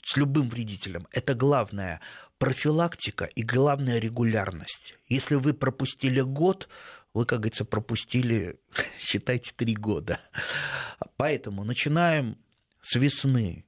[0.03, 2.01] с любым вредителем, это главное
[2.37, 4.97] профилактика и главная регулярность.
[5.07, 6.67] Если вы пропустили год,
[7.13, 8.59] вы, как говорится, пропустили,
[8.99, 10.19] считайте, три года.
[11.17, 12.37] Поэтому начинаем
[12.81, 13.65] с весны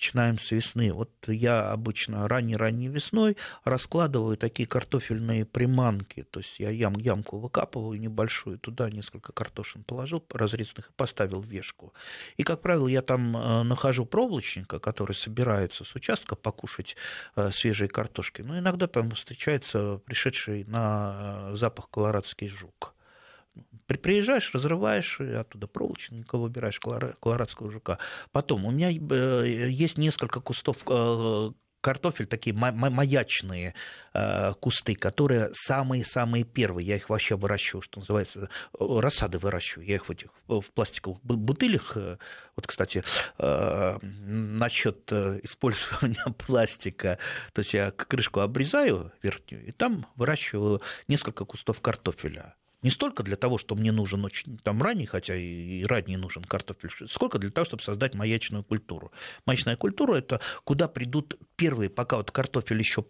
[0.00, 0.92] начинаем с весны.
[0.94, 6.22] Вот я обычно ранней-ранней весной раскладываю такие картофельные приманки.
[6.30, 11.92] То есть я ям, ямку выкапываю небольшую, туда несколько картошин положил разрезанных и поставил вешку.
[12.38, 16.96] И, как правило, я там э, нахожу проволочника, который собирается с участка покушать
[17.36, 18.40] э, свежей картошки.
[18.40, 22.94] Но иногда там встречается пришедший на э, запах колорадский жук.
[23.98, 27.98] Приезжаешь, разрываешь, и оттуда проволочника выбираешь колорадского жука.
[28.32, 33.74] Потом у меня э, есть несколько кустов э, картофель, такие маячные
[34.14, 36.86] э, кусты, которые самые-самые первые.
[36.86, 39.86] Я их вообще выращиваю, что называется, рассады выращиваю.
[39.86, 41.96] Я их в этих в пластиковых бутылях.
[42.56, 43.02] Вот, кстати,
[43.38, 47.18] насчет использования пластика.
[47.52, 52.54] То есть я крышку обрезаю верхнюю, и там выращиваю несколько кустов картофеля.
[52.82, 56.90] Не столько для того, что мне нужен очень там ранний, хотя и ранний нужен картофель,
[57.08, 59.12] сколько для того, чтобы создать маячную культуру.
[59.46, 63.02] Маячная культура– это куда придут первые, пока вот картофель еще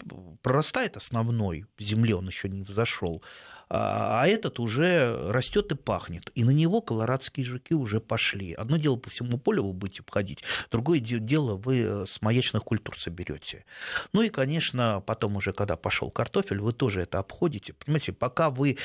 [0.42, 3.22] прорастает основной, в земле он еще не взошел,
[3.70, 6.32] а, а этот уже растет и пахнет.
[6.34, 8.52] И на него колорадские жуки уже пошли.
[8.52, 10.42] Одно дело по всему полю вы будете обходить,
[10.72, 13.64] другое дело вы э, с маячных культур соберете.
[14.12, 17.72] Ну и, конечно, потом уже, когда пошел картофель, вы тоже это обходите.
[17.74, 18.76] Понимаете, пока вы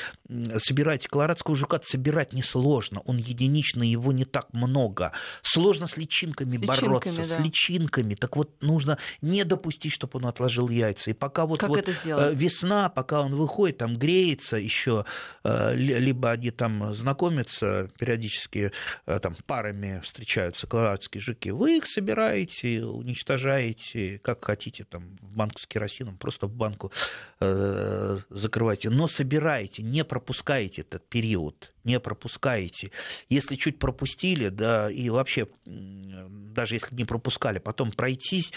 [0.58, 3.00] собираете колорадского жука, собирать несложно.
[3.00, 5.12] Он единичный, его не так много.
[5.42, 7.24] Сложно с личинками, с личинками бороться, да.
[7.24, 8.14] с личинками.
[8.14, 11.10] Так вот, нужно не допустить, чтобы он отложил яйца.
[11.10, 16.50] И пока вот, вот э, весна, пока он выходит, там греется, еще э, либо они
[16.50, 18.72] там знакомятся периодически,
[19.06, 25.60] э, там парами встречаются колорадские жуки, вы их собираете, уничтожаете, как хотите, там, в банку
[25.60, 26.92] с керосином, просто в банку
[27.40, 32.90] э, закрываете, но собираете, не пропускаете этот период, не пропускаете.
[33.28, 38.52] Если чуть пропустили, да, и вообще, даже если не пропускали, потом пройтись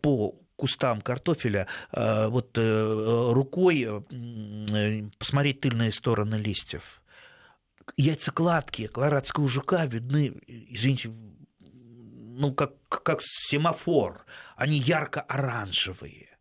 [0.00, 7.02] по кустам картофеля э, вот э, рукой э, посмотреть тыльные стороны листьев.
[7.96, 11.10] Яйцекладки колорадского жука видны, извините,
[12.36, 14.24] ну, как, как семафор.
[14.56, 16.33] Они ярко-оранжевые.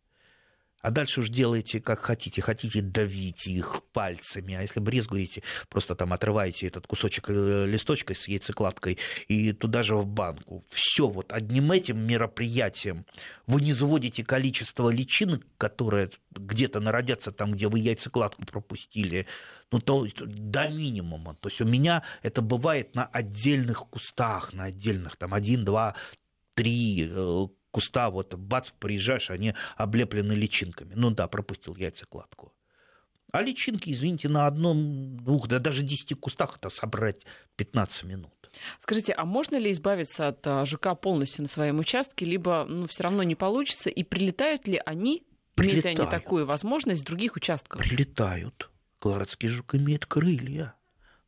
[0.84, 2.42] А дальше уж делайте как хотите.
[2.42, 4.54] Хотите, давите их пальцами.
[4.54, 8.98] А если брезгуете, просто там отрываете этот кусочек э, листочка с яйцекладкой
[9.30, 10.66] и туда же в банку.
[10.70, 13.06] Все вот одним этим мероприятием
[13.48, 19.26] вы не заводите количество личинок, которые где-то народятся там, где вы яйцекладку пропустили,
[19.72, 21.36] ну, то, до минимума.
[21.36, 25.96] То есть у меня это бывает на отдельных кустах, на отдельных, там, один, два,
[26.56, 30.94] три э, куста, вот бац, приезжаешь, они облеплены личинками.
[30.96, 32.54] Ну да, пропустил яйцекладку.
[33.32, 38.32] А личинки, извините, на одном, двух, да даже десяти кустах это собрать 15 минут.
[38.80, 43.04] Скажите, а можно ли избавиться от а, жука полностью на своем участке, либо ну, все
[43.04, 43.90] равно не получится?
[43.90, 45.86] И прилетают ли они, прилетают.
[45.86, 47.82] имеют ли они такую возможность с других участков?
[47.82, 48.70] Прилетают.
[49.00, 50.76] Колорадский жук имеет крылья.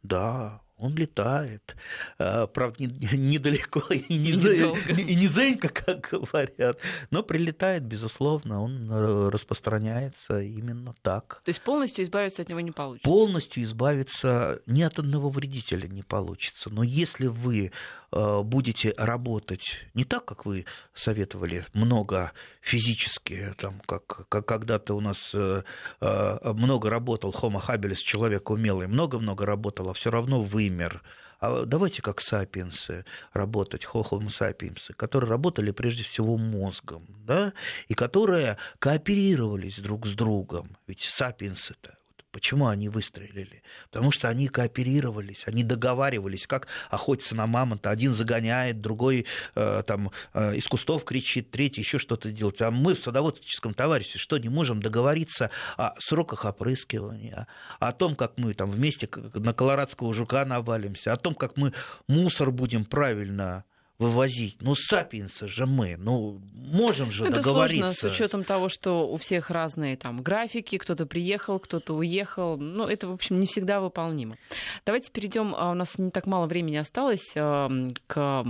[0.04, 1.76] Да, он летает.
[2.17, 6.80] А, правда, недалеко и не, за, и не зенька, как говорят,
[7.11, 11.41] но прилетает, безусловно, он э, распространяется именно так.
[11.45, 13.09] То есть полностью избавиться от него не получится?
[13.09, 16.69] Полностью избавиться ни от одного вредителя не получится.
[16.69, 17.71] Но если вы
[18.16, 25.32] будете работать не так, как вы советовали, много физически, там, как, как когда-то у нас
[25.34, 25.63] э,
[25.99, 31.03] э, много работал Homo habilis, человек умелый, много-много работал, а все равно вымер.
[31.39, 37.53] А давайте как сапиенсы работать, Homo sapiens, которые работали прежде всего мозгом, да,
[37.89, 40.78] и которые кооперировались друг с другом.
[40.88, 41.97] Ведь сапиенсы-то
[42.36, 43.63] Почему они выстрелили?
[43.89, 47.91] Потому что они кооперировались, они договаривались, как охотиться на мамонта.
[47.91, 49.25] Один загоняет, другой
[49.55, 52.61] э, там, э, из кустов кричит, третий еще что-то делает.
[52.61, 57.47] А мы в садоводческом товариществе что, не можем договориться о сроках опрыскивания,
[57.79, 61.71] о том, как мы там вместе на колорадского жука навалимся, о том, как мы
[62.09, 63.63] мусор будем правильно
[63.98, 64.58] вывозить.
[64.62, 67.93] Ну, сапиенсы же мы, ну, можем же Это договориться.
[67.93, 72.58] сложно с учетом того, что у всех разные там графики, кто-то приехал, кто-то уехал.
[72.58, 74.38] Ну, это, в общем, не всегда выполнимо.
[74.86, 77.70] Давайте перейдем, а, у нас не так мало времени осталось, а,
[78.08, 78.46] к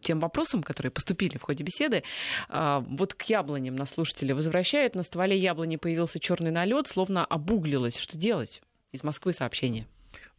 [0.00, 2.02] тем вопросам, которые поступили в ходе беседы.
[2.48, 4.94] А, вот к яблоням нас слушатели возвращают.
[4.94, 7.98] На стволе яблони появился черный налет, словно обуглилось.
[7.98, 8.62] Что делать?
[8.92, 9.86] Из Москвы сообщение.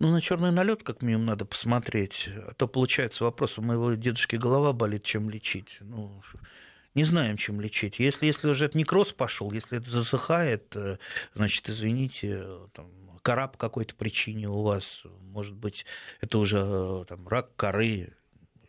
[0.02, 2.28] Ну, на черный налет, как минимум, надо посмотреть.
[2.36, 5.78] А то получается вопрос, у моего дедушки голова болит, чем лечить.
[5.80, 6.24] Ну,
[6.96, 8.00] не знаем, чем лечить.
[8.00, 10.98] Если, если уже это некроз пошел, если это засыхает, э,
[11.36, 12.44] значит, извините,
[12.74, 12.88] там,
[13.22, 15.86] кора по какой-то причине у вас, может быть,
[16.20, 18.16] это уже э, там, рак коры,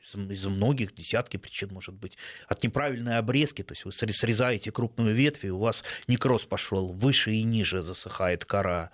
[0.05, 5.47] из многих, десятки причин, может быть, от неправильной обрезки, то есть вы срезаете крупную ветвь,
[5.47, 8.91] и у вас некроз пошел выше и ниже засыхает кора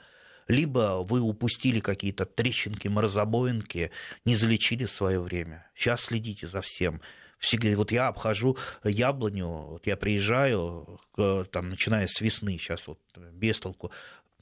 [0.49, 3.91] либо вы упустили какие-то трещинки, морозобоинки,
[4.25, 5.71] не залечили в свое время.
[5.75, 7.01] Сейчас следите за всем.
[7.39, 12.99] Всегда, вот я обхожу яблоню, вот я приезжаю, там, начиная с весны, сейчас вот
[13.33, 13.93] без толку,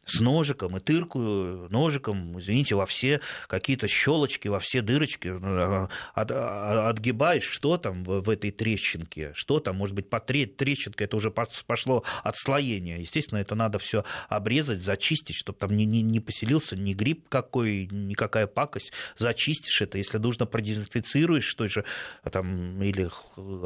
[0.06, 6.30] с ножиком и тыркую ножиком, извините, во все какие-то щелочки, во все дырочки, ну, от,
[6.30, 12.04] отгибаешь, что там в этой трещинке, что там, может быть, по трещинке, это уже пошло
[12.22, 13.00] отслоение.
[13.00, 17.88] Естественно, это надо все обрезать, зачистить, чтобы там не, не, не поселился ни гриб какой,
[17.90, 18.92] никакая пакость.
[19.18, 21.84] Зачистишь это, если нужно, продезинфицируешь той же
[22.30, 23.10] там, или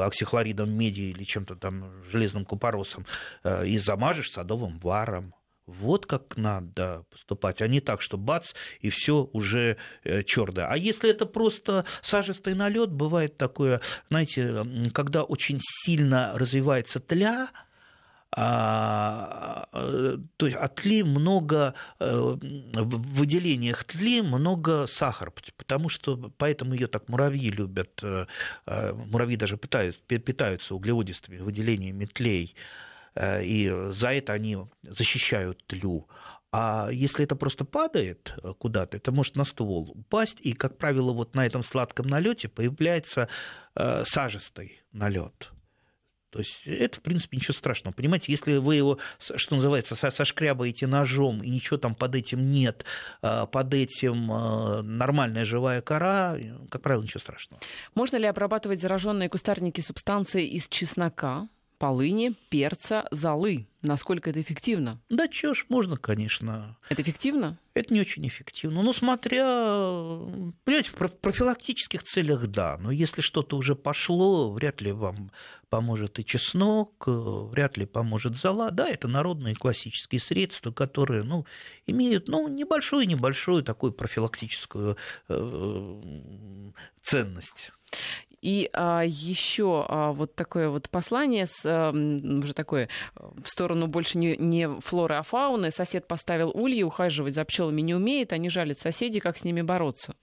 [0.00, 3.04] оксихлоридом меди или чем-то там железным купоросом
[3.44, 5.34] э, и замажешь садовым варом
[5.66, 10.66] вот как надо поступать, а не так, что бац, и все уже э, черное.
[10.66, 17.50] А если это просто сажистый налет, бывает такое, знаете, когда очень сильно развивается тля,
[18.32, 26.16] а, э, то есть от тли много, э, в выделениях тли много сахара, потому что
[26.38, 28.02] поэтому ее так муравьи любят,
[28.66, 32.54] муравьи даже питаются, питаются углеводистыми выделениями тлей.
[33.14, 36.08] Э, и за это они защищают тлю.
[36.52, 41.34] А если это просто падает куда-то, это может на ствол упасть, и, как правило, вот
[41.36, 43.28] на этом сладком налете появляется
[43.76, 45.52] э, сажистый налет.
[46.30, 47.92] То есть это, в принципе, ничего страшного.
[47.92, 52.84] Понимаете, если вы его, что называется, сошкрябаете ножом, и ничего там под этим нет,
[53.22, 54.26] э, под этим
[54.96, 56.36] нормальная живая кора,
[56.68, 57.62] как правило, ничего страшного.
[57.94, 61.48] Можно ли обрабатывать зараженные кустарники субстанцией из чеснока?
[61.80, 63.66] Полыни, перца, золы.
[63.80, 65.00] Насколько это эффективно?
[65.08, 66.76] Да чё ж, можно, конечно.
[66.90, 67.58] Это эффективно?
[67.72, 68.82] Это не очень эффективно.
[68.82, 69.40] Ну, смотря,
[70.64, 75.32] понимаете, в профилактических целях да, но если что-то уже пошло, вряд ли вам
[75.70, 78.70] поможет и чеснок, вряд ли поможет зола.
[78.70, 81.46] Да, это народные классические средства, которые, ну,
[81.86, 86.02] имеют, ну, небольшую-небольшую такую профилактическую э,
[87.00, 87.72] ценность.
[88.42, 94.16] И а, еще а, вот такое вот послание, с, а, уже такое в сторону больше
[94.16, 95.70] не, не флоры, а фауны.
[95.70, 100.14] Сосед поставил ульи, ухаживать за пчелами не умеет, они жалят соседей, как с ними бороться?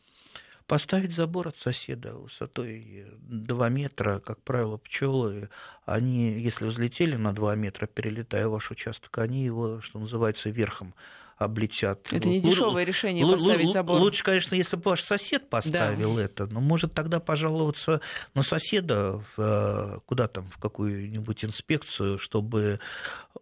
[0.66, 5.50] Поставить забор от соседа высотой 2 метра, как правило, пчелы,
[5.86, 10.94] они, если взлетели на 2 метра, перелетая ваш участок, они его, что называется, верхом
[11.38, 12.12] облетят.
[12.12, 14.00] Это не дешевое решение л- поставить забор.
[14.00, 16.24] Лучше, конечно, если бы ваш сосед поставил да.
[16.24, 18.02] это, но может тогда пожаловаться
[18.34, 22.80] на соседа в, э, куда там, в какую-нибудь инспекцию, чтобы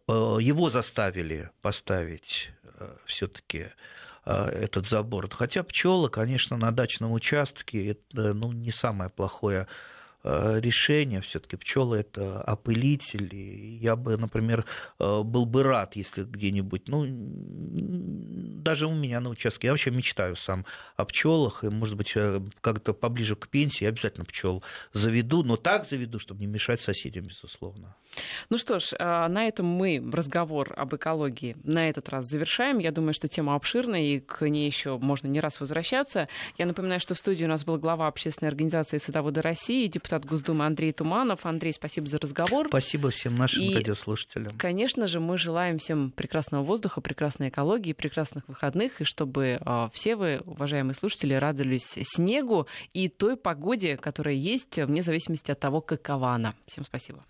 [0.07, 3.67] э, его заставили поставить э, все-таки
[4.25, 5.29] этот забор.
[5.29, 9.67] Хотя пчелы, конечно, на дачном участке это ну, не самое плохое
[10.25, 11.21] решение.
[11.21, 13.77] Все-таки пчелы это опылители.
[13.79, 14.65] Я бы, например,
[14.99, 20.35] э, был бы рад, если где-нибудь, ну, даже у меня на участке, я вообще мечтаю
[20.35, 20.65] сам
[20.95, 24.63] о пчелах, и, может быть, э, как-то поближе к пенсии я обязательно пчел
[24.93, 27.95] заведу, но так заведу, чтобы не мешать соседям, безусловно.
[28.49, 32.79] Ну что ж, на этом мы разговор об экологии на этот раз завершаем.
[32.79, 36.29] Я думаю, что тема обширная, и к ней еще можно не раз возвращаться.
[36.57, 40.25] Я напоминаю, что в студии у нас был глава общественной организации «Садоводы России», депутат депутат
[40.25, 41.45] Госдумы Андрей Туманов.
[41.45, 42.67] Андрей, спасибо за разговор.
[42.67, 44.51] Спасибо всем нашим и, радиослушателям.
[44.57, 50.15] Конечно же, мы желаем всем прекрасного воздуха, прекрасной экологии, прекрасных выходных, и чтобы э, все
[50.15, 56.29] вы, уважаемые слушатели, радовались снегу и той погоде, которая есть, вне зависимости от того, какова
[56.29, 56.55] она.
[56.65, 57.23] Всем спасибо.